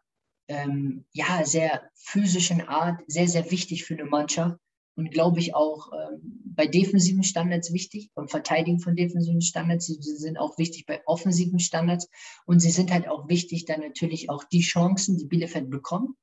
ähm, 0.49 1.05
ja, 1.13 1.45
sehr 1.45 1.89
physischen 1.95 2.67
Art 2.67 2.99
sehr, 3.07 3.29
sehr 3.29 3.49
wichtig 3.49 3.85
für 3.85 3.93
eine 3.93 4.03
Mannschaft 4.03 4.57
und 4.95 5.11
glaube 5.11 5.39
ich 5.39 5.55
auch 5.55 5.91
ähm, 5.93 6.41
bei 6.45 6.67
defensiven 6.67 7.23
Standards 7.23 7.73
wichtig, 7.73 8.11
beim 8.13 8.27
Verteidigen 8.27 8.79
von 8.79 8.95
defensiven 8.95 9.41
Standards. 9.41 9.85
Sie, 9.85 9.97
sie, 9.99 10.17
sind 10.17 10.37
auch 10.37 10.57
wichtig 10.57 10.85
bei 10.85 11.01
offensiven 11.05 11.59
Standards 11.59 12.09
und 12.45 12.59
sie 12.59 12.71
sind 12.71 12.91
halt 12.91 13.07
auch 13.07 13.27
wichtig, 13.29 13.65
dann 13.65 13.81
natürlich 13.81 14.29
auch 14.29 14.43
die 14.43 14.61
Chancen, 14.61 15.17
die 15.17 15.27
Bielefeld 15.27 15.69
bekommt, 15.69 16.15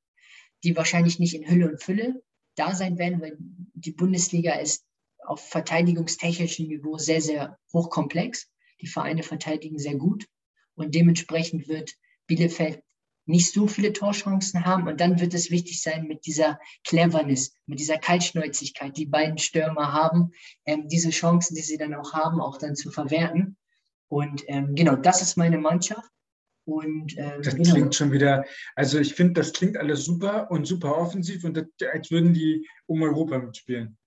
die 0.64 0.76
wahrscheinlich 0.76 1.18
nicht 1.18 1.34
in 1.34 1.48
Hülle 1.48 1.70
und 1.70 1.82
Fülle 1.82 2.22
da 2.56 2.74
sein 2.74 2.98
werden, 2.98 3.20
weil 3.20 3.36
die 3.38 3.92
Bundesliga 3.92 4.54
ist 4.54 4.84
auf 5.24 5.40
verteidigungstechnischem 5.40 6.66
Niveau 6.66 6.98
sehr, 6.98 7.20
sehr 7.20 7.58
hochkomplex. 7.72 8.48
Die 8.80 8.86
Vereine 8.86 9.22
verteidigen 9.22 9.78
sehr 9.78 9.96
gut 9.96 10.26
und 10.74 10.94
dementsprechend 10.94 11.68
wird 11.68 11.94
Bielefeld 12.26 12.82
nicht 13.28 13.52
so 13.52 13.66
viele 13.66 13.92
Torchancen 13.92 14.64
haben. 14.64 14.88
Und 14.88 15.00
dann 15.00 15.20
wird 15.20 15.34
es 15.34 15.50
wichtig 15.50 15.82
sein, 15.82 16.06
mit 16.06 16.24
dieser 16.26 16.58
Cleverness, 16.84 17.54
mit 17.66 17.78
dieser 17.78 17.98
Kaltschnäuzigkeit, 17.98 18.96
die 18.96 19.06
beiden 19.06 19.38
Stürmer 19.38 19.92
haben, 19.92 20.32
ähm, 20.64 20.88
diese 20.88 21.10
Chancen, 21.10 21.54
die 21.54 21.62
sie 21.62 21.76
dann 21.76 21.94
auch 21.94 22.14
haben, 22.14 22.40
auch 22.40 22.56
dann 22.56 22.74
zu 22.74 22.90
verwerten. 22.90 23.56
Und 24.08 24.44
ähm, 24.46 24.74
genau, 24.74 24.96
das 24.96 25.20
ist 25.20 25.36
meine 25.36 25.58
Mannschaft. 25.58 26.10
Und, 26.64 27.16
ähm, 27.18 27.42
das 27.42 27.54
genau. 27.54 27.74
klingt 27.74 27.94
schon 27.94 28.12
wieder, 28.12 28.44
also 28.74 28.98
ich 28.98 29.14
finde, 29.14 29.34
das 29.34 29.52
klingt 29.52 29.76
alles 29.76 30.04
super 30.04 30.50
und 30.50 30.66
super 30.66 30.96
offensiv 30.96 31.44
und 31.44 31.56
das, 31.56 31.66
als 31.92 32.10
würden 32.10 32.32
die 32.32 32.66
um 32.86 33.02
Europa 33.02 33.38
mitspielen. 33.38 33.97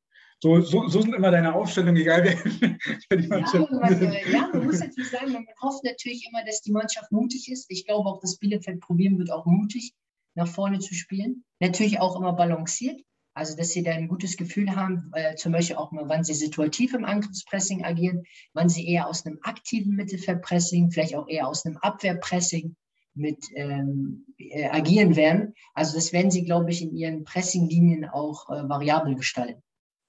So, 0.43 0.59
so, 0.59 0.87
so 0.87 1.01
sind 1.01 1.13
immer 1.13 1.29
deine 1.29 1.53
Aufstellungen, 1.53 2.01
egal 2.01 2.23
wer 2.23 3.17
die 3.19 3.27
Mannschaft 3.27 3.69
ja, 3.71 3.79
man, 3.79 4.01
äh, 4.01 4.31
ja, 4.31 4.49
man 4.51 4.65
muss 4.65 4.79
natürlich 4.79 5.11
sagen, 5.11 5.33
man 5.33 5.45
hofft 5.61 5.83
natürlich 5.83 6.27
immer, 6.27 6.43
dass 6.43 6.61
die 6.61 6.71
Mannschaft 6.71 7.11
mutig 7.11 7.51
ist. 7.51 7.67
Ich 7.69 7.85
glaube 7.85 8.09
auch, 8.09 8.19
dass 8.19 8.37
Bielefeld 8.37 8.79
probieren 8.79 9.19
wird, 9.19 9.31
auch 9.31 9.45
mutig 9.45 9.93
nach 10.33 10.47
vorne 10.47 10.79
zu 10.79 10.95
spielen. 10.95 11.43
Natürlich 11.59 11.99
auch 11.99 12.15
immer 12.15 12.33
balanciert. 12.33 12.99
Also, 13.35 13.55
dass 13.55 13.69
sie 13.69 13.83
da 13.83 13.91
ein 13.91 14.07
gutes 14.07 14.35
Gefühl 14.35 14.75
haben, 14.75 15.11
äh, 15.13 15.35
zum 15.35 15.51
Beispiel 15.51 15.75
auch 15.75 15.91
mal, 15.91 16.09
wann 16.09 16.23
sie 16.23 16.33
situativ 16.33 16.95
im 16.95 17.05
Angriffspressing 17.05 17.85
agieren, 17.85 18.23
wann 18.53 18.67
sie 18.67 18.87
eher 18.87 19.07
aus 19.07 19.25
einem 19.25 19.37
aktiven 19.43 19.95
Mittelfeldpressing, 19.95 20.89
vielleicht 20.89 21.15
auch 21.15 21.27
eher 21.29 21.47
aus 21.47 21.65
einem 21.65 21.77
Abwehrpressing 21.77 22.75
mit 23.13 23.37
ähm, 23.53 24.25
äh, 24.39 24.67
agieren 24.69 25.15
werden. 25.15 25.53
Also, 25.75 25.95
das 25.95 26.11
werden 26.11 26.31
sie, 26.31 26.43
glaube 26.43 26.71
ich, 26.71 26.81
in 26.81 26.95
ihren 26.95 27.25
Pressinglinien 27.25 28.05
auch 28.05 28.49
äh, 28.49 28.67
variabel 28.67 29.15
gestalten 29.15 29.61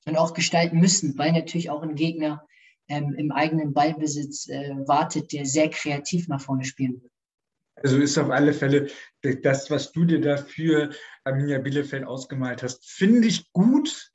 und 0.07 0.17
auch 0.17 0.35
gestalten 0.35 0.79
müssen, 0.79 1.17
weil 1.19 1.33
natürlich 1.33 1.71
auch 1.71 1.83
ein 1.83 1.95
Gegner 1.95 2.47
ähm, 2.89 3.15
im 3.17 3.33
eigenen 3.33 3.73
Ballbesitz 3.73 4.49
äh, 4.49 4.75
wartet, 4.87 5.33
der 5.33 5.47
sehr 5.47 5.71
kreativ 5.71 6.29
nach 6.29 6.41
vorne 6.41 6.65
spielen 6.65 7.01
wird. 7.03 7.13
Also 7.77 7.99
ist 7.99 8.19
auf 8.19 8.31
alle 8.31 8.53
Fälle 8.53 8.89
das, 9.23 9.71
was 9.71 9.93
du 9.93 10.05
dir 10.05 10.21
dafür 10.21 10.91
Arminia 11.25 11.59
Bielefeld 11.59 12.05
ausgemalt 12.05 12.63
hast, 12.63 12.89
finde 12.89 13.29
ich 13.29 13.51
gut. 13.53 14.11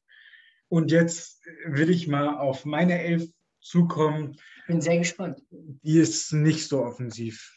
Und 0.69 0.91
jetzt 0.91 1.41
will 1.65 1.89
ich 1.89 2.07
mal 2.07 2.37
auf 2.37 2.65
meine 2.65 3.01
Elf 3.01 3.27
zukommen. 3.61 4.37
Bin 4.67 4.81
sehr 4.81 4.97
gespannt. 4.97 5.41
Die 5.49 5.97
ist 5.97 6.33
nicht 6.33 6.67
so 6.67 6.83
offensiv. 6.83 7.53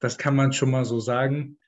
Das 0.00 0.16
kann 0.16 0.36
man 0.36 0.52
schon 0.52 0.70
mal 0.70 0.84
so 0.84 1.00
sagen. 1.00 1.58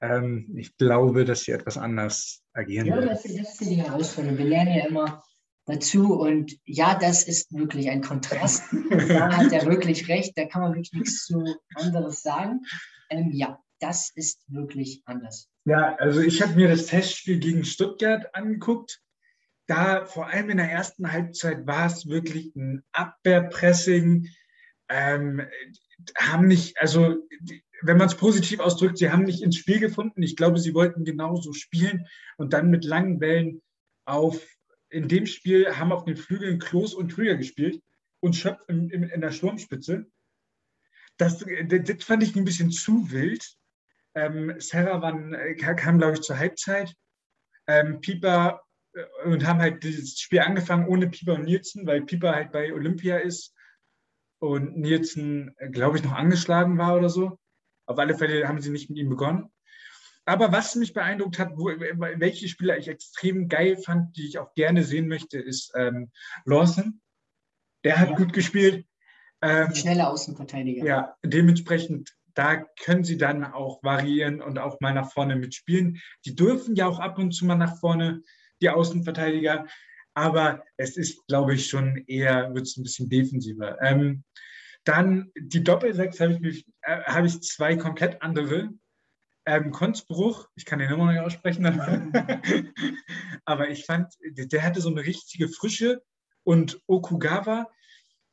Ähm, 0.00 0.52
ich 0.56 0.76
glaube, 0.76 1.24
dass 1.24 1.42
sie 1.42 1.52
etwas 1.52 1.76
anders 1.76 2.42
agieren 2.52 2.86
ja, 2.86 3.00
das, 3.00 3.22
das 3.22 3.32
ist 3.32 3.60
die 3.60 3.76
Herausforderung. 3.76 4.38
Wir 4.38 4.46
lernen 4.46 4.74
ja 4.74 4.86
immer 4.86 5.22
dazu. 5.66 6.14
Und 6.14 6.58
ja, 6.64 6.98
das 6.98 7.24
ist 7.24 7.52
wirklich 7.52 7.90
ein 7.90 8.02
Kontrast. 8.02 8.64
da 9.08 9.36
hat 9.36 9.52
er 9.52 9.66
wirklich 9.66 10.08
recht, 10.08 10.36
da 10.36 10.46
kann 10.46 10.62
man 10.62 10.74
wirklich 10.74 10.92
nichts 10.92 11.26
zu 11.26 11.44
anderes 11.74 12.22
sagen. 12.22 12.62
Ähm, 13.10 13.30
ja, 13.32 13.58
das 13.80 14.10
ist 14.14 14.42
wirklich 14.48 15.02
anders. 15.06 15.48
Ja, 15.64 15.96
also 15.96 16.20
ich 16.20 16.42
habe 16.42 16.54
mir 16.54 16.68
das 16.68 16.86
Testspiel 16.86 17.38
gegen 17.38 17.64
Stuttgart 17.64 18.34
angeguckt. 18.34 19.00
Da 19.66 20.06
vor 20.06 20.26
allem 20.26 20.50
in 20.50 20.56
der 20.56 20.70
ersten 20.70 21.12
Halbzeit 21.12 21.66
war 21.66 21.86
es 21.86 22.06
wirklich 22.06 22.54
ein 22.56 22.82
Abwehrpressing. 22.92 24.28
Ähm, 24.88 25.42
haben 26.18 26.48
nicht, 26.48 26.80
also 26.80 27.16
wenn 27.82 27.96
man 27.96 28.08
es 28.08 28.16
positiv 28.16 28.60
ausdrückt, 28.60 28.98
sie 28.98 29.10
haben 29.10 29.24
nicht 29.24 29.42
ins 29.42 29.56
Spiel 29.56 29.78
gefunden. 29.78 30.22
Ich 30.22 30.36
glaube, 30.36 30.58
sie 30.58 30.74
wollten 30.74 31.04
genauso 31.04 31.52
spielen 31.52 32.06
und 32.36 32.52
dann 32.52 32.70
mit 32.70 32.84
langen 32.84 33.20
Wellen 33.20 33.62
auf 34.04 34.40
in 34.92 35.08
dem 35.08 35.26
Spiel 35.26 35.76
haben 35.76 35.90
auf 35.90 36.04
den 36.04 36.16
Flügeln 36.16 36.58
Klos 36.58 36.94
und 36.94 37.12
Krüger 37.12 37.36
gespielt 37.36 37.82
und 38.20 38.36
Schöpf 38.36 38.60
in, 38.68 38.90
in, 38.90 39.04
in 39.04 39.20
der 39.20 39.32
Sturmspitze. 39.32 40.06
Das, 41.16 41.38
das, 41.38 42.04
fand 42.04 42.22
ich 42.22 42.36
ein 42.36 42.44
bisschen 42.44 42.70
zu 42.70 43.10
wild. 43.10 43.56
Ähm, 44.14 44.54
Sarah 44.58 45.00
waren, 45.00 45.34
äh, 45.34 45.54
kam, 45.54 45.98
glaube 45.98 46.14
ich, 46.14 46.20
zur 46.20 46.38
Halbzeit. 46.38 46.94
Ähm, 47.66 48.00
Pieper 48.00 48.62
äh, 48.92 49.04
und 49.24 49.46
haben 49.46 49.60
halt 49.60 49.84
das 49.84 50.18
Spiel 50.18 50.40
angefangen 50.40 50.88
ohne 50.88 51.08
Pieper 51.08 51.34
und 51.34 51.44
Nielsen, 51.44 51.86
weil 51.86 52.02
Pieper 52.02 52.34
halt 52.34 52.52
bei 52.52 52.72
Olympia 52.72 53.18
ist 53.18 53.54
und 54.40 54.76
Nielsen, 54.76 55.54
äh, 55.56 55.70
glaube 55.70 55.96
ich, 55.96 56.04
noch 56.04 56.12
angeschlagen 56.12 56.76
war 56.76 56.96
oder 56.96 57.08
so. 57.08 57.38
Auf 57.86 57.98
alle 57.98 58.16
Fälle 58.16 58.46
haben 58.46 58.60
sie 58.60 58.70
nicht 58.70 58.90
mit 58.90 58.98
ihm 58.98 59.08
begonnen. 59.08 59.51
Aber 60.24 60.52
was 60.52 60.74
mich 60.76 60.92
beeindruckt 60.92 61.38
hat, 61.38 61.56
wo, 61.56 61.66
welche 61.66 62.48
Spieler 62.48 62.78
ich 62.78 62.88
extrem 62.88 63.48
geil 63.48 63.76
fand, 63.76 64.16
die 64.16 64.26
ich 64.26 64.38
auch 64.38 64.54
gerne 64.54 64.84
sehen 64.84 65.08
möchte, 65.08 65.38
ist 65.38 65.72
ähm, 65.74 66.10
Lawson. 66.44 67.00
Der 67.84 67.98
hat 67.98 68.10
ja. 68.10 68.16
gut 68.16 68.32
gespielt. 68.32 68.86
Ähm, 69.42 69.74
Schnelle 69.74 70.08
Außenverteidiger. 70.08 70.84
Ja, 70.84 71.16
dementsprechend, 71.24 72.16
da 72.34 72.64
können 72.80 73.02
sie 73.02 73.18
dann 73.18 73.44
auch 73.44 73.82
variieren 73.82 74.40
und 74.40 74.58
auch 74.58 74.80
mal 74.80 74.94
nach 74.94 75.10
vorne 75.10 75.34
mitspielen. 75.34 76.00
Die 76.24 76.36
dürfen 76.36 76.76
ja 76.76 76.86
auch 76.86 77.00
ab 77.00 77.18
und 77.18 77.32
zu 77.32 77.44
mal 77.44 77.56
nach 77.56 77.78
vorne, 77.78 78.22
die 78.60 78.70
Außenverteidiger. 78.70 79.66
Aber 80.14 80.62
es 80.76 80.96
ist, 80.96 81.26
glaube 81.26 81.54
ich, 81.54 81.68
schon 81.68 82.04
eher, 82.06 82.54
wird 82.54 82.66
es 82.66 82.76
ein 82.76 82.84
bisschen 82.84 83.08
defensiver. 83.08 83.80
Ähm, 83.82 84.22
dann 84.84 85.30
die 85.36 85.64
Doppelsechs 85.64 86.20
habe 86.20 86.38
ich, 86.48 86.66
äh, 86.82 87.02
hab 87.02 87.24
ich 87.24 87.40
zwei 87.42 87.76
komplett 87.76 88.22
andere. 88.22 88.70
Ähm, 89.44 89.72
Konzbruch, 89.72 90.48
ich 90.54 90.64
kann 90.64 90.78
den 90.78 90.90
Nummer 90.90 91.10
nicht 91.10 91.20
aussprechen, 91.20 91.66
aber 93.44 93.70
ich 93.70 93.84
fand, 93.84 94.14
der 94.22 94.62
hatte 94.62 94.80
so 94.80 94.88
eine 94.88 95.04
richtige 95.04 95.48
Frische 95.48 96.02
und 96.44 96.80
Okugawa, 96.86 97.68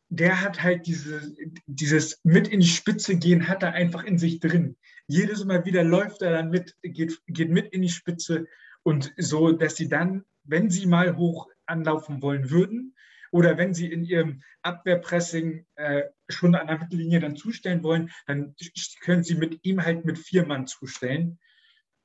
der 0.09 0.41
hat 0.41 0.61
halt 0.61 0.87
diese, 0.87 1.35
dieses 1.65 2.19
mit 2.23 2.47
in 2.47 2.59
die 2.59 2.67
Spitze 2.67 3.15
gehen, 3.15 3.47
hat 3.47 3.63
er 3.63 3.73
einfach 3.73 4.03
in 4.03 4.17
sich 4.17 4.39
drin. 4.39 4.75
Jedes 5.07 5.45
Mal 5.45 5.65
wieder 5.65 5.83
läuft 5.83 6.21
er 6.21 6.31
dann 6.31 6.49
mit, 6.49 6.75
geht, 6.81 7.19
geht 7.27 7.49
mit 7.49 7.71
in 7.73 7.81
die 7.81 7.89
Spitze 7.89 8.45
und 8.83 9.13
so, 9.17 9.51
dass 9.51 9.75
sie 9.75 9.87
dann, 9.87 10.25
wenn 10.43 10.69
sie 10.69 10.85
mal 10.85 11.15
hoch 11.15 11.47
anlaufen 11.65 12.21
wollen 12.21 12.49
würden, 12.49 12.95
oder 13.31 13.57
wenn 13.57 13.73
sie 13.73 13.91
in 13.91 14.03
ihrem 14.03 14.41
Abwehrpressing 14.61 15.65
äh, 15.75 16.03
schon 16.27 16.55
an 16.55 16.67
der 16.67 16.79
Mittellinie 16.79 17.19
dann 17.19 17.35
zustellen 17.35 17.83
wollen, 17.83 18.11
dann 18.27 18.55
können 19.01 19.23
sie 19.23 19.35
mit 19.35 19.59
ihm 19.63 19.83
halt 19.83 20.05
mit 20.05 20.17
vier 20.17 20.45
Mann 20.45 20.67
zustellen. 20.67 21.39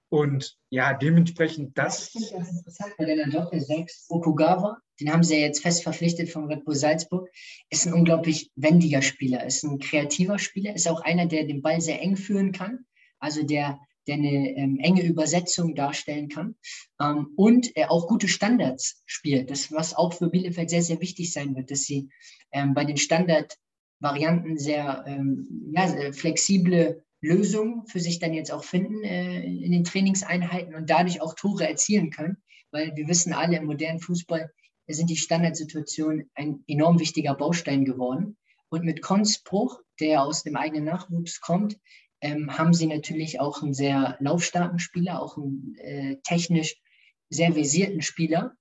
Und 0.08 0.56
ja, 0.70 0.94
dementsprechend 0.94 1.76
das. 1.76 2.12
Das 2.12 2.28
finde 2.28 2.46
ich 2.48 2.56
interessant 2.56 2.94
bei 2.96 3.04
der 3.04 3.26
Doppel 3.26 3.60
6. 3.60 4.06
Okugawa, 4.10 4.78
den 5.00 5.12
haben 5.12 5.24
sie 5.24 5.34
ja 5.34 5.40
jetzt 5.40 5.62
fest 5.62 5.82
verpflichtet 5.82 6.30
von 6.30 6.46
Red 6.46 6.64
Bull 6.64 6.76
Salzburg, 6.76 7.28
ist 7.68 7.86
ein 7.86 7.94
unglaublich 7.94 8.52
wendiger 8.54 9.02
Spieler, 9.02 9.44
ist 9.44 9.64
ein 9.64 9.80
kreativer 9.80 10.38
Spieler, 10.38 10.74
ist 10.74 10.88
auch 10.88 11.00
einer, 11.00 11.26
der 11.26 11.44
den 11.44 11.62
Ball 11.62 11.80
sehr 11.80 12.00
eng 12.00 12.16
führen 12.16 12.52
kann. 12.52 12.86
Also 13.18 13.42
der 13.42 13.80
der 14.06 14.16
eine 14.16 14.56
ähm, 14.56 14.78
enge 14.80 15.02
Übersetzung 15.02 15.74
darstellen 15.74 16.28
kann 16.28 16.56
ähm, 17.00 17.28
und 17.36 17.74
er 17.76 17.90
auch 17.90 18.08
gute 18.08 18.28
Standards 18.28 19.02
spielt. 19.06 19.50
Das, 19.50 19.72
was 19.72 19.94
auch 19.94 20.12
für 20.12 20.28
Bielefeld 20.28 20.70
sehr, 20.70 20.82
sehr 20.82 21.00
wichtig 21.00 21.32
sein 21.32 21.54
wird, 21.54 21.70
dass 21.70 21.82
sie 21.82 22.08
ähm, 22.52 22.74
bei 22.74 22.84
den 22.84 22.96
Standardvarianten 22.96 24.58
sehr, 24.58 25.04
ähm, 25.06 25.72
ja, 25.74 25.88
sehr 25.88 26.12
flexible 26.12 27.04
Lösungen 27.20 27.86
für 27.86 28.00
sich 28.00 28.18
dann 28.18 28.34
jetzt 28.34 28.52
auch 28.52 28.64
finden 28.64 29.02
äh, 29.02 29.42
in 29.42 29.72
den 29.72 29.84
Trainingseinheiten 29.84 30.74
und 30.74 30.90
dadurch 30.90 31.20
auch 31.20 31.34
Tore 31.34 31.66
erzielen 31.66 32.10
können, 32.10 32.36
weil 32.70 32.94
wir 32.96 33.08
wissen 33.08 33.32
alle, 33.32 33.56
im 33.56 33.64
modernen 33.64 34.00
Fußball 34.00 34.50
sind 34.86 35.08
die 35.08 35.16
Standardsituationen 35.16 36.30
ein 36.34 36.62
enorm 36.66 36.98
wichtiger 36.98 37.34
Baustein 37.34 37.84
geworden. 37.84 38.36
Und 38.68 38.84
mit 38.84 39.02
Konspruch, 39.02 39.80
der 40.00 40.22
aus 40.22 40.42
dem 40.42 40.56
eigenen 40.56 40.84
Nachwuchs 40.84 41.40
kommt, 41.40 41.78
ähm, 42.24 42.56
haben 42.56 42.72
sie 42.72 42.86
natürlich 42.86 43.38
auch 43.38 43.62
einen 43.62 43.74
sehr 43.74 44.16
laufstarken 44.18 44.78
Spieler, 44.78 45.20
auch 45.20 45.36
einen 45.36 45.76
äh, 45.76 46.16
technisch 46.24 46.80
sehr 47.28 47.52
versierten 47.52 48.00
Spieler. 48.00 48.56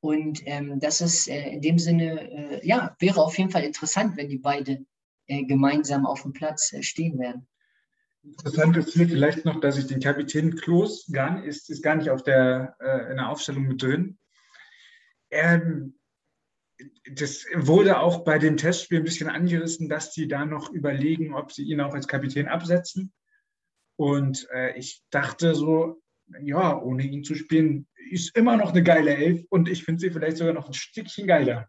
Und 0.00 0.42
ähm, 0.44 0.78
das 0.80 1.00
ist 1.00 1.26
äh, 1.26 1.48
in 1.48 1.62
dem 1.62 1.78
Sinne, 1.78 2.30
äh, 2.30 2.66
ja, 2.66 2.94
wäre 2.98 3.22
auf 3.22 3.38
jeden 3.38 3.50
Fall 3.50 3.64
interessant, 3.64 4.18
wenn 4.18 4.28
die 4.28 4.36
beide 4.36 4.84
äh, 5.28 5.44
gemeinsam 5.44 6.04
auf 6.04 6.22
dem 6.22 6.34
Platz 6.34 6.74
äh, 6.74 6.82
stehen 6.82 7.18
werden. 7.18 7.48
Interessant 8.22 8.76
ist 8.76 8.92
hier 8.92 9.08
vielleicht 9.08 9.46
noch, 9.46 9.60
dass 9.60 9.78
ich 9.78 9.86
den 9.86 10.00
Kapitän 10.00 10.54
Klos 10.54 11.06
gar 11.10 11.36
nicht, 11.36 11.46
ist, 11.46 11.70
ist 11.70 11.82
gar 11.82 11.94
nicht 11.94 12.10
auf 12.10 12.22
der, 12.22 12.76
äh, 12.80 13.10
in 13.10 13.16
der 13.16 13.30
Aufstellung 13.30 13.62
mit 13.62 13.82
drin. 13.82 14.18
Ähm, 15.30 15.95
das 17.10 17.44
wurde 17.54 18.00
auch 18.00 18.24
bei 18.24 18.38
dem 18.38 18.56
Testspiel 18.56 18.98
ein 18.98 19.04
bisschen 19.04 19.28
angerissen, 19.28 19.88
dass 19.88 20.12
sie 20.12 20.28
da 20.28 20.44
noch 20.44 20.70
überlegen, 20.70 21.34
ob 21.34 21.52
sie 21.52 21.64
ihn 21.64 21.80
auch 21.80 21.94
als 21.94 22.08
Kapitän 22.08 22.48
absetzen. 22.48 23.12
Und 23.96 24.46
äh, 24.52 24.76
ich 24.76 25.02
dachte 25.10 25.54
so, 25.54 26.02
ja, 26.42 26.80
ohne 26.80 27.04
ihn 27.04 27.24
zu 27.24 27.34
spielen, 27.34 27.86
ist 28.10 28.36
immer 28.36 28.56
noch 28.56 28.72
eine 28.72 28.82
geile 28.82 29.16
Elf 29.16 29.44
und 29.48 29.68
ich 29.68 29.84
finde 29.84 30.00
sie 30.00 30.10
vielleicht 30.10 30.36
sogar 30.36 30.52
noch 30.52 30.66
ein 30.66 30.74
Stückchen 30.74 31.26
geiler. 31.26 31.68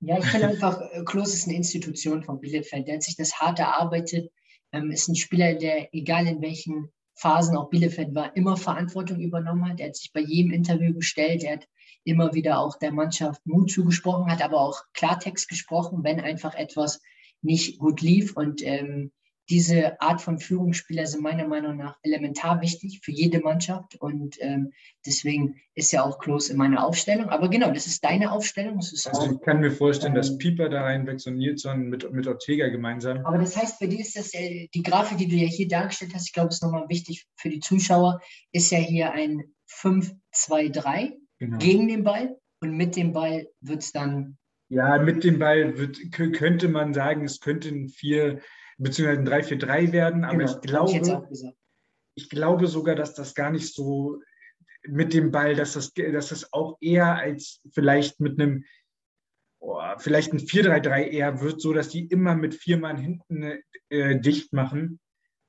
Ja, 0.00 0.18
ich 0.18 0.26
finde 0.26 0.48
einfach, 0.48 0.80
äh, 0.92 1.02
Klos 1.04 1.34
ist 1.34 1.46
eine 1.46 1.56
Institution 1.56 2.22
von 2.22 2.40
Bielefeld. 2.40 2.88
Der 2.88 2.96
hat 2.96 3.02
sich 3.02 3.16
das 3.16 3.40
hart 3.40 3.58
erarbeitet, 3.58 4.30
ähm, 4.72 4.90
ist 4.90 5.08
ein 5.08 5.16
Spieler, 5.16 5.54
der, 5.54 5.94
egal 5.94 6.26
in 6.26 6.40
welchen 6.42 6.90
Phasen 7.14 7.56
auch 7.56 7.68
Bielefeld 7.70 8.14
war, 8.14 8.34
immer 8.34 8.56
Verantwortung 8.56 9.20
übernommen 9.20 9.68
hat. 9.68 9.80
Er 9.80 9.88
hat 9.88 9.96
sich 9.96 10.12
bei 10.12 10.20
jedem 10.20 10.52
Interview 10.52 10.94
gestellt, 10.94 11.44
er 11.44 11.56
hat 11.56 11.68
immer 12.04 12.34
wieder 12.34 12.58
auch 12.58 12.78
der 12.78 12.92
Mannschaft 12.92 13.46
Mut 13.46 13.70
zugesprochen, 13.70 14.30
hat 14.30 14.42
aber 14.42 14.60
auch 14.60 14.82
Klartext 14.94 15.48
gesprochen, 15.48 16.02
wenn 16.02 16.20
einfach 16.20 16.54
etwas 16.54 17.00
nicht 17.42 17.78
gut 17.78 18.00
lief. 18.00 18.36
Und 18.36 18.62
ähm, 18.62 19.12
diese 19.50 20.00
Art 20.00 20.22
von 20.22 20.38
Führungsspieler 20.38 21.06
sind 21.06 21.22
meiner 21.22 21.46
Meinung 21.46 21.76
nach 21.76 21.96
elementar 22.02 22.60
wichtig 22.60 23.00
für 23.02 23.10
jede 23.10 23.40
Mannschaft 23.40 23.96
und 23.96 24.36
ähm, 24.40 24.72
deswegen 25.04 25.56
ist 25.74 25.90
ja 25.90 26.04
auch 26.04 26.20
Klos 26.20 26.50
in 26.50 26.56
meiner 26.56 26.86
Aufstellung. 26.86 27.30
Aber 27.30 27.48
genau, 27.48 27.72
das 27.72 27.86
ist 27.86 28.04
deine 28.04 28.30
Aufstellung. 28.30 28.78
Ist 28.78 29.08
also 29.08 29.22
auch, 29.22 29.32
ich 29.32 29.40
kann 29.40 29.58
mir 29.58 29.72
vorstellen, 29.72 30.12
ähm, 30.12 30.18
dass 30.18 30.38
Pieper 30.38 30.68
da 30.68 30.82
reinwächst 30.82 31.26
und 31.26 31.36
Nilsson 31.36 31.88
mit, 31.88 32.10
mit 32.12 32.28
Ortega 32.28 32.68
gemeinsam. 32.68 33.26
Aber 33.26 33.38
das 33.38 33.56
heißt, 33.56 33.80
bei 33.80 33.88
dir 33.88 33.98
ist 33.98 34.16
das, 34.16 34.32
äh, 34.34 34.68
die 34.72 34.82
Grafik, 34.84 35.18
die 35.18 35.26
du 35.26 35.34
ja 35.34 35.48
hier 35.48 35.66
dargestellt 35.66 36.12
hast, 36.14 36.28
ich 36.28 36.32
glaube, 36.32 36.50
ist 36.50 36.62
nochmal 36.62 36.88
wichtig 36.88 37.26
für 37.34 37.48
die 37.48 37.60
Zuschauer, 37.60 38.20
ist 38.52 38.70
ja 38.70 38.78
hier 38.78 39.12
ein 39.12 39.42
5-2-3 39.68 41.19
genau. 41.40 41.58
gegen 41.58 41.88
den 41.88 42.04
Ball 42.04 42.38
und 42.60 42.76
mit 42.76 42.94
dem 42.94 43.12
Ball 43.12 43.48
wird 43.60 43.82
es 43.82 43.90
dann 43.90 44.38
ja, 44.70 44.98
mit 44.98 45.24
dem 45.24 45.40
Ball 45.40 45.76
wird, 45.76 45.98
könnte 46.12 46.68
man 46.68 46.94
sagen, 46.94 47.24
es 47.24 47.40
könnte 47.40 47.68
ein 47.68 47.88
4, 47.88 48.40
beziehungsweise 48.78 49.20
ein 49.20 49.60
3-4-3 49.60 49.92
werden, 49.92 50.24
aber 50.24 50.38
genau, 50.38 50.52
ich 50.52 51.02
glaube, 51.02 51.28
ich, 51.32 51.44
ich, 52.14 52.30
glaube 52.30 52.68
sogar, 52.68 52.94
dass 52.94 53.14
das 53.14 53.34
gar 53.34 53.50
nicht 53.50 53.74
so 53.74 54.22
mit 54.86 55.12
dem 55.12 55.32
Ball, 55.32 55.56
dass 55.56 55.72
das, 55.72 55.92
dass 55.92 56.28
das 56.28 56.52
auch 56.52 56.78
eher 56.80 57.16
als 57.16 57.60
vielleicht 57.72 58.20
mit 58.20 58.40
einem, 58.40 58.64
oh, 59.58 59.80
vielleicht 59.98 60.32
ein 60.32 60.38
4-3-3 60.38 61.02
eher 61.08 61.40
wird, 61.40 61.60
so 61.60 61.72
dass 61.72 61.88
die 61.88 62.06
immer 62.06 62.36
mit 62.36 62.54
vier 62.54 62.78
Mann 62.78 62.96
hinten 62.96 63.60
äh, 63.88 64.20
dicht 64.20 64.52
machen. 64.52 65.00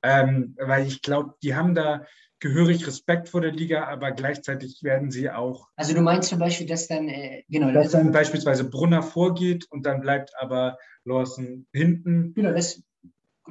Ähm, 0.04 0.56
weil 0.58 0.88
ich 0.88 1.04
glaube, 1.04 1.36
die 1.44 1.54
haben 1.54 1.76
da 1.76 2.08
gehörig 2.42 2.86
Respekt 2.86 3.30
vor 3.30 3.40
der 3.40 3.52
Liga, 3.52 3.86
aber 3.86 4.12
gleichzeitig 4.12 4.84
werden 4.84 5.12
sie 5.12 5.30
auch. 5.30 5.70
Also 5.76 5.94
du 5.94 6.02
meinst 6.02 6.30
zum 6.30 6.40
Beispiel, 6.40 6.68
dass 6.68 6.88
dann 6.88 7.08
äh, 7.08 7.44
genau 7.48 7.72
dass 7.72 7.92
dann 7.92 8.12
beispielsweise 8.12 8.70
Brunner 8.70 9.04
vorgeht 9.04 9.68
und 9.70 9.86
dann 9.86 10.02
bleibt 10.02 10.32
aber 10.40 10.78
Lawson 11.06 11.68
hinten. 11.72 12.34
Genau, 12.34 12.52
das, 12.52 12.82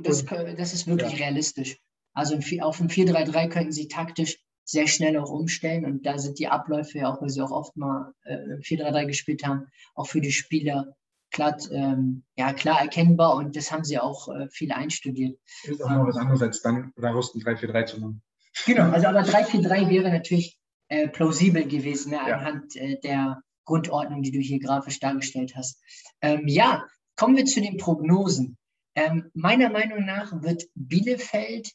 das, 0.02 0.24
das 0.24 0.74
ist 0.74 0.86
wirklich 0.86 1.12
ja. 1.12 1.18
realistisch. 1.18 1.78
Also 2.12 2.34
auf 2.34 2.76
dem 2.76 2.88
4-3-3 2.88 3.48
könnten 3.48 3.72
sie 3.72 3.88
taktisch 3.88 4.38
sehr 4.64 4.88
schnell 4.88 5.16
auch 5.16 5.30
umstellen 5.30 5.84
und 5.84 6.04
da 6.04 6.18
sind 6.18 6.38
die 6.38 6.48
Abläufe 6.48 6.98
ja 6.98 7.12
auch, 7.12 7.22
weil 7.22 7.30
sie 7.30 7.40
auch 7.40 7.52
oft 7.52 7.76
mal 7.76 8.12
äh, 8.24 8.36
4-3-3 8.58 9.06
gespielt 9.06 9.46
haben, 9.46 9.68
auch 9.94 10.06
für 10.06 10.20
die 10.20 10.32
Spieler 10.32 10.96
klar, 11.30 11.56
ähm, 11.70 12.24
ja, 12.36 12.52
klar 12.52 12.80
erkennbar 12.80 13.36
und 13.36 13.54
das 13.54 13.70
haben 13.70 13.84
sie 13.84 13.98
auch 13.98 14.28
äh, 14.28 14.48
viel 14.50 14.72
einstudiert. 14.72 15.38
Ist 15.62 15.82
auch 15.82 15.90
noch 15.90 16.08
was 16.08 16.16
anderes 16.16 16.42
als 16.42 16.62
dann 16.62 16.92
daraus 16.96 17.34
ein 17.34 17.40
3-4-3 17.40 17.86
zu 17.86 18.00
machen. 18.00 18.22
Genau, 18.66 18.90
also 18.90 19.06
aber 19.06 19.22
343 19.22 19.88
wäre 19.88 20.10
natürlich 20.10 20.58
äh, 20.88 21.08
plausibel 21.08 21.66
gewesen, 21.66 22.10
ne, 22.10 22.16
ja. 22.16 22.36
anhand 22.36 22.76
äh, 22.76 22.98
der 23.00 23.42
Grundordnung, 23.64 24.22
die 24.22 24.32
du 24.32 24.40
hier 24.40 24.58
grafisch 24.58 24.98
dargestellt 24.98 25.54
hast. 25.54 25.80
Ähm, 26.20 26.48
ja, 26.48 26.84
kommen 27.16 27.36
wir 27.36 27.44
zu 27.44 27.60
den 27.60 27.76
Prognosen. 27.76 28.58
Ähm, 28.96 29.30
meiner 29.34 29.70
Meinung 29.70 30.04
nach 30.04 30.42
wird 30.42 30.64
Bielefeld 30.74 31.70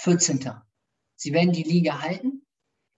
14. 0.00 0.50
Sie 1.14 1.32
werden 1.32 1.52
die 1.52 1.62
Liga 1.62 2.02
halten. 2.02 2.44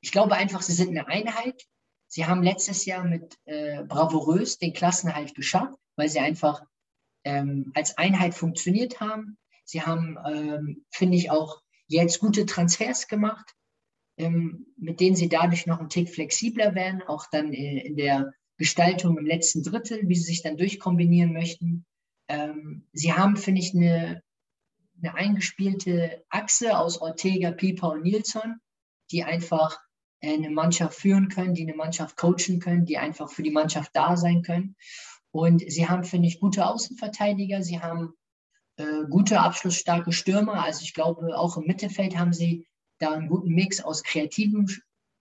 Ich 0.00 0.12
glaube 0.12 0.36
einfach, 0.36 0.62
sie 0.62 0.72
sind 0.72 0.90
eine 0.90 1.06
Einheit. 1.06 1.62
Sie 2.08 2.24
haben 2.24 2.42
letztes 2.42 2.86
Jahr 2.86 3.04
mit 3.04 3.36
äh, 3.44 3.82
bravourös 3.84 4.58
den 4.58 4.72
Klassenhalt 4.72 5.34
geschafft, 5.34 5.78
weil 5.96 6.08
sie 6.08 6.20
einfach 6.20 6.62
ähm, 7.24 7.72
als 7.74 7.98
Einheit 7.98 8.34
funktioniert 8.34 9.00
haben. 9.00 9.36
Sie 9.64 9.82
haben, 9.82 10.16
ähm, 10.26 10.84
finde 10.90 11.16
ich, 11.16 11.30
auch 11.30 11.60
jetzt 11.86 12.18
gute 12.20 12.46
Transfers 12.46 13.08
gemacht, 13.08 13.54
ähm, 14.16 14.66
mit 14.76 15.00
denen 15.00 15.16
sie 15.16 15.28
dadurch 15.28 15.66
noch 15.66 15.80
einen 15.80 15.88
Tick 15.88 16.08
flexibler 16.08 16.74
werden, 16.74 17.02
auch 17.02 17.26
dann 17.30 17.52
in 17.52 17.96
der 17.96 18.32
Gestaltung 18.56 19.18
im 19.18 19.26
letzten 19.26 19.62
Drittel, 19.62 20.00
wie 20.08 20.14
sie 20.14 20.24
sich 20.24 20.42
dann 20.42 20.56
durchkombinieren 20.56 21.32
möchten. 21.32 21.84
Ähm, 22.28 22.86
sie 22.92 23.12
haben, 23.12 23.36
finde 23.36 23.60
ich, 23.60 23.74
eine, 23.74 24.22
eine 25.02 25.14
eingespielte 25.14 26.24
Achse 26.28 26.78
aus 26.78 27.00
Ortega, 27.00 27.50
Pieper 27.50 27.90
und 27.90 28.02
Nilsson, 28.02 28.56
die 29.10 29.24
einfach 29.24 29.78
eine 30.22 30.50
Mannschaft 30.50 30.98
führen 30.98 31.28
können, 31.28 31.54
die 31.54 31.62
eine 31.62 31.74
Mannschaft 31.74 32.16
coachen 32.16 32.60
können, 32.60 32.86
die 32.86 32.96
einfach 32.96 33.30
für 33.30 33.42
die 33.42 33.50
Mannschaft 33.50 33.90
da 33.94 34.16
sein 34.16 34.42
können. 34.42 34.76
Und 35.30 35.60
sie 35.70 35.88
haben, 35.88 36.04
finde 36.04 36.28
ich, 36.28 36.40
gute 36.40 36.66
Außenverteidiger. 36.66 37.62
Sie 37.62 37.80
haben 37.80 38.14
äh, 38.76 39.04
gute, 39.08 39.40
abschlussstarke 39.40 40.12
Stürmer. 40.12 40.64
Also 40.64 40.82
ich 40.82 40.94
glaube, 40.94 41.36
auch 41.36 41.56
im 41.56 41.66
Mittelfeld 41.66 42.18
haben 42.18 42.32
sie 42.32 42.66
da 42.98 43.12
einen 43.12 43.28
guten 43.28 43.50
Mix 43.50 43.80
aus 43.80 44.02
kreativen, 44.02 44.66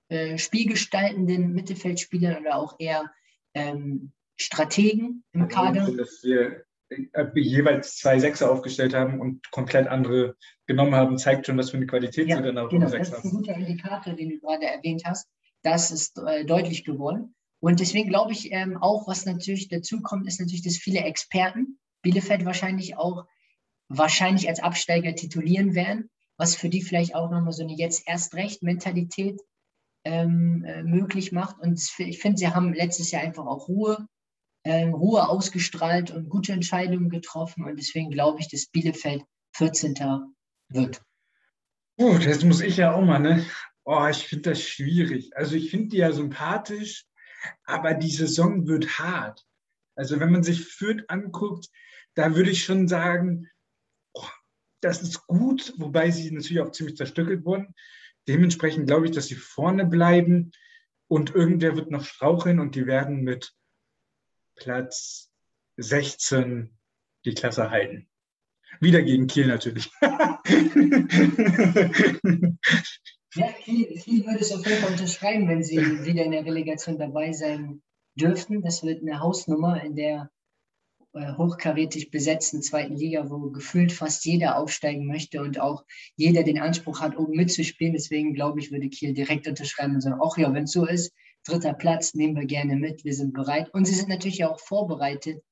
äh, 0.09 0.37
spielgestaltenden 0.37 1.53
Mittelfeldspielern 1.53 2.41
oder 2.41 2.55
auch 2.55 2.75
eher 2.79 3.11
ähm, 3.53 4.11
Strategen 4.37 5.23
im 5.33 5.47
Kader. 5.47 5.91
Dass 5.91 6.23
wir 6.23 6.63
äh, 6.89 7.25
jeweils 7.35 7.97
zwei 7.97 8.19
Sechser 8.19 8.51
aufgestellt 8.51 8.93
haben 8.93 9.19
und 9.19 9.49
komplett 9.51 9.87
andere 9.87 10.35
genommen 10.65 10.95
haben, 10.95 11.17
zeigt 11.17 11.45
schon, 11.45 11.57
was 11.57 11.69
für 11.69 11.77
eine 11.77 11.87
Qualität 11.87 12.27
ja, 12.27 12.37
sie 12.37 12.43
dann 12.43 12.57
auch 12.57 12.69
genau, 12.69 12.89
Das 12.89 13.09
ist 13.09 13.23
ein 13.23 13.31
guter 13.31 13.55
Indikator, 13.55 14.13
den 14.13 14.29
du 14.29 14.39
gerade 14.39 14.65
erwähnt 14.65 15.03
hast. 15.05 15.27
Das 15.61 15.91
ist 15.91 16.17
äh, 16.17 16.45
deutlich 16.45 16.83
geworden. 16.83 17.35
Und 17.59 17.79
deswegen 17.79 18.09
glaube 18.09 18.33
ich 18.33 18.51
ähm, 18.51 18.77
auch, 18.77 19.07
was 19.07 19.25
natürlich 19.25 19.69
dazu 19.69 20.01
kommt, 20.01 20.27
ist 20.27 20.39
natürlich, 20.39 20.63
dass 20.63 20.75
viele 20.75 20.99
Experten, 20.99 21.79
Bielefeld 22.01 22.43
wahrscheinlich 22.43 22.97
auch 22.97 23.25
wahrscheinlich 23.97 24.47
als 24.47 24.59
Absteiger 24.59 25.15
titulieren 25.15 25.75
werden, 25.75 26.09
was 26.37 26.55
für 26.55 26.69
die 26.69 26.81
vielleicht 26.81 27.15
auch 27.15 27.29
nochmal 27.29 27.53
so 27.53 27.63
eine 27.63 27.73
jetzt 27.73 28.03
erst 28.07 28.33
recht 28.33 28.63
Mentalität 28.63 29.39
ähm, 30.03 30.63
äh, 30.65 30.83
möglich 30.83 31.31
macht. 31.31 31.59
Und 31.59 31.79
ich 31.99 32.19
finde, 32.19 32.37
sie 32.37 32.47
haben 32.47 32.73
letztes 32.73 33.11
Jahr 33.11 33.21
einfach 33.21 33.45
auch 33.45 33.67
Ruhe, 33.67 34.07
äh, 34.63 34.85
Ruhe 34.85 35.27
ausgestrahlt 35.27 36.11
und 36.11 36.29
gute 36.29 36.53
Entscheidungen 36.53 37.09
getroffen. 37.09 37.65
Und 37.65 37.77
deswegen 37.77 38.09
glaube 38.09 38.39
ich, 38.39 38.49
dass 38.49 38.67
Bielefeld 38.67 39.23
14. 39.55 39.95
wird. 40.69 41.01
Gut, 41.97 42.25
jetzt 42.25 42.43
muss 42.43 42.61
ich 42.61 42.77
ja 42.77 42.93
auch 42.93 43.03
mal, 43.03 43.19
ne? 43.19 43.45
Oh, 43.85 44.07
ich 44.09 44.27
finde 44.27 44.51
das 44.51 44.61
schwierig. 44.61 45.35
Also 45.35 45.55
ich 45.55 45.69
finde 45.69 45.89
die 45.89 45.97
ja 45.97 46.11
sympathisch, 46.11 47.05
aber 47.65 47.93
die 47.93 48.09
Saison 48.09 48.65
wird 48.67 48.97
hart. 48.97 49.45
Also 49.95 50.19
wenn 50.19 50.31
man 50.31 50.43
sich 50.43 50.65
Fürth 50.65 51.03
anguckt, 51.07 51.69
da 52.15 52.35
würde 52.35 52.49
ich 52.49 52.63
schon 52.63 52.87
sagen, 52.87 53.49
das 54.83 55.01
ist 55.01 55.25
gut, 55.27 55.73
wobei 55.77 56.11
sie 56.11 56.31
natürlich 56.31 56.61
auch 56.61 56.71
ziemlich 56.71 56.97
zerstückelt 56.97 57.45
wurden. 57.45 57.73
Dementsprechend 58.27 58.87
glaube 58.87 59.05
ich, 59.05 59.11
dass 59.11 59.27
sie 59.27 59.35
vorne 59.35 59.85
bleiben 59.85 60.51
und 61.07 61.33
irgendwer 61.35 61.75
wird 61.75 61.91
noch 61.91 62.03
straucheln 62.05 62.59
und 62.59 62.75
die 62.75 62.85
werden 62.85 63.21
mit 63.21 63.53
Platz 64.55 65.31
16 65.77 66.77
die 67.25 67.33
Klasse 67.33 67.69
halten. 67.69 68.09
Wieder 68.79 69.01
gegen 69.01 69.27
Kiel 69.27 69.47
natürlich. 69.47 69.89
ja, 70.01 70.39
Kiel, 73.63 73.85
Kiel 73.99 74.25
würde 74.25 74.39
es 74.39 74.51
auf 74.51 74.65
jeden 74.65 74.81
Fall 74.81 74.91
unterschreiben, 74.91 75.47
wenn 75.47 75.63
sie 75.63 75.77
wieder 76.03 76.23
in 76.23 76.31
der 76.31 76.45
Relegation 76.45 76.97
dabei 76.97 77.31
sein 77.33 77.81
dürften. 78.15 78.61
Das 78.61 78.83
wird 78.83 79.01
eine 79.01 79.19
Hausnummer, 79.19 79.83
in 79.83 79.95
der 79.95 80.31
hochkarätig 81.13 82.09
besetzten 82.09 82.61
zweiten 82.61 82.95
Liga, 82.95 83.29
wo 83.29 83.51
gefühlt 83.51 83.91
fast 83.91 84.25
jeder 84.25 84.57
aufsteigen 84.57 85.05
möchte 85.05 85.41
und 85.41 85.59
auch 85.59 85.85
jeder 86.15 86.43
den 86.43 86.59
Anspruch 86.59 87.01
hat, 87.01 87.17
oben 87.17 87.35
mitzuspielen. 87.35 87.93
Deswegen 87.93 88.33
glaube 88.33 88.59
ich, 88.59 88.71
würde 88.71 88.89
Kiel 88.89 89.13
direkt 89.13 89.47
unterschreiben 89.47 89.95
und 89.95 90.01
sagen, 90.01 90.19
ach 90.23 90.37
ja, 90.37 90.51
wenn 90.53 90.63
es 90.63 90.71
so 90.71 90.85
ist, 90.85 91.13
dritter 91.45 91.73
Platz, 91.73 92.13
nehmen 92.15 92.35
wir 92.35 92.45
gerne 92.45 92.75
mit, 92.75 93.03
wir 93.05 93.13
sind 93.13 93.33
bereit. 93.33 93.69
Und 93.73 93.85
sie 93.85 93.93
sind 93.93 94.09
natürlich 94.09 94.43
auch 94.45 94.59
vorbereitet 94.59 95.43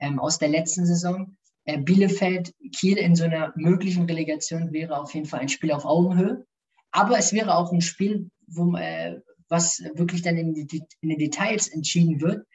ähm, 0.00 0.18
aus 0.18 0.38
der 0.38 0.48
letzten 0.48 0.86
Saison. 0.86 1.36
Äh, 1.64 1.78
Bielefeld, 1.78 2.52
Kiel 2.74 2.98
in 2.98 3.14
so 3.14 3.24
einer 3.24 3.52
möglichen 3.56 4.04
Relegation 4.04 4.72
wäre 4.72 4.98
auf 4.98 5.14
jeden 5.14 5.26
Fall 5.26 5.40
ein 5.40 5.48
Spiel 5.48 5.72
auf 5.72 5.84
Augenhöhe. 5.84 6.44
Aber 6.90 7.18
es 7.18 7.32
wäre 7.32 7.56
auch 7.56 7.72
ein 7.72 7.80
Spiel, 7.80 8.30
wo, 8.46 8.76
äh, 8.76 9.20
was 9.48 9.82
wirklich 9.94 10.22
dann 10.22 10.36
in, 10.36 10.54
die, 10.54 10.82
in 11.00 11.08
den 11.08 11.18
Details 11.18 11.68
entschieden 11.68 12.20
wird. 12.20 12.46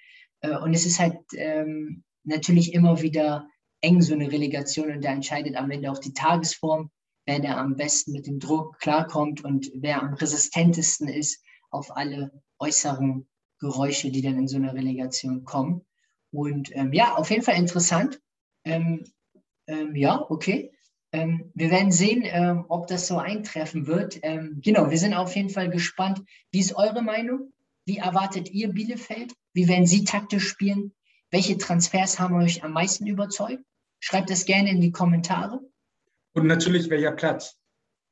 Äh, 0.42 0.58
und 0.58 0.74
es 0.74 0.86
ist 0.86 1.00
halt 1.00 1.18
ähm, 1.36 2.04
natürlich 2.30 2.74
immer 2.74 3.02
wieder 3.02 3.48
eng, 3.82 4.02
so 4.02 4.14
eine 4.14 4.32
Relegation. 4.32 4.92
Und 4.92 5.04
da 5.04 5.12
entscheidet 5.12 5.56
am 5.56 5.72
Ende 5.72 5.92
auch 5.92 6.00
die 6.00 6.14
Tagesform, 6.14 6.92
wer 7.26 7.40
da 7.40 7.58
am 7.58 7.76
besten 7.76 8.12
mit 8.14 8.28
dem 8.28 8.40
Druck 8.40 8.80
klarkommt 8.80 9.44
und 9.44 9.72
wer 9.76 10.02
am 10.02 10.14
resistentesten 10.14 11.08
ist 11.08 11.44
auf 11.70 11.96
alle 11.96 12.32
äußeren 12.60 13.28
Geräusche, 13.60 14.12
die 14.12 14.22
dann 14.22 14.38
in 14.38 14.48
so 14.48 14.58
einer 14.58 14.74
Relegation 14.74 15.44
kommen. 15.44 15.86
Und 16.32 16.76
ähm, 16.76 16.94
ja, 16.94 17.16
auf 17.16 17.30
jeden 17.30 17.44
Fall 17.44 17.56
interessant. 17.56 18.20
Ähm, 18.64 19.04
ähm, 19.68 19.96
ja, 19.96 20.26
okay. 20.30 20.72
Ähm, 21.12 21.52
wir 21.56 21.72
werden 21.72 21.92
sehen, 21.92 22.24
ähm, 22.26 22.66
ob 22.70 22.88
das 22.88 23.08
so 23.08 23.18
eintreffen 23.18 23.88
wird. 23.88 24.20
Ähm, 24.22 24.60
genau, 24.64 24.90
wir 24.90 24.98
sind 24.98 25.14
auf 25.14 25.36
jeden 25.36 25.50
Fall 25.50 25.70
gespannt. 25.70 26.22
Wie 26.52 26.60
ist 26.60 26.76
eure 26.76 27.02
Meinung? 27.02 27.52
Wie 27.86 27.98
erwartet 27.98 28.52
ihr 28.52 28.70
Bielefeld? 28.70 29.34
Wie 29.54 29.68
werden 29.68 29.88
sie 29.88 30.04
taktisch 30.04 30.48
spielen? 30.48 30.94
Welche 31.32 31.58
Transfers 31.58 32.20
haben 32.20 32.36
euch 32.36 32.64
am 32.64 32.74
meisten 32.74 33.06
überzeugt? 33.08 33.64
Schreibt 34.00 34.30
es 34.32 34.46
gerne 34.46 34.70
in 34.70 34.82
die 34.82 34.92
Kommentare. 34.92 35.60
Und 36.34 36.48
natürlich 36.48 36.90
welcher 36.90 37.12
Platz. 37.12 37.58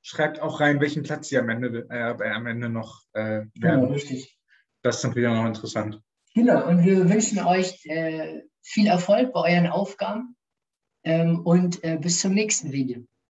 Schreibt 0.02 0.40
auch 0.40 0.60
rein, 0.60 0.80
welchen 0.80 1.04
Platz 1.04 1.32
ihr 1.32 1.40
am 1.40 1.50
Ende, 1.50 1.88
äh, 1.90 2.30
am 2.30 2.46
Ende 2.46 2.70
noch 2.70 3.04
äh, 3.14 3.20
werden. 3.22 3.52
Genau, 3.56 3.86
richtig. 3.86 4.38
Das 4.82 4.98
ist 4.98 5.04
natürlich 5.04 5.28
auch 5.28 5.34
noch 5.36 5.48
interessant. 5.48 6.02
Genau, 6.34 6.68
und 6.68 6.86
wir 6.86 7.10
wünschen 7.10 7.40
euch 7.40 7.86
äh, 7.86 8.44
viel 8.62 8.88
Erfolg 8.88 9.34
bei 9.34 9.54
euren 9.54 9.68
Aufgaben. 9.68 10.36
ähm, 11.04 11.40
und 11.46 11.84
äh, 11.84 11.98
bis 11.98 12.20
zum 12.20 12.34
nächsten 12.34 12.72
Video. 12.72 13.06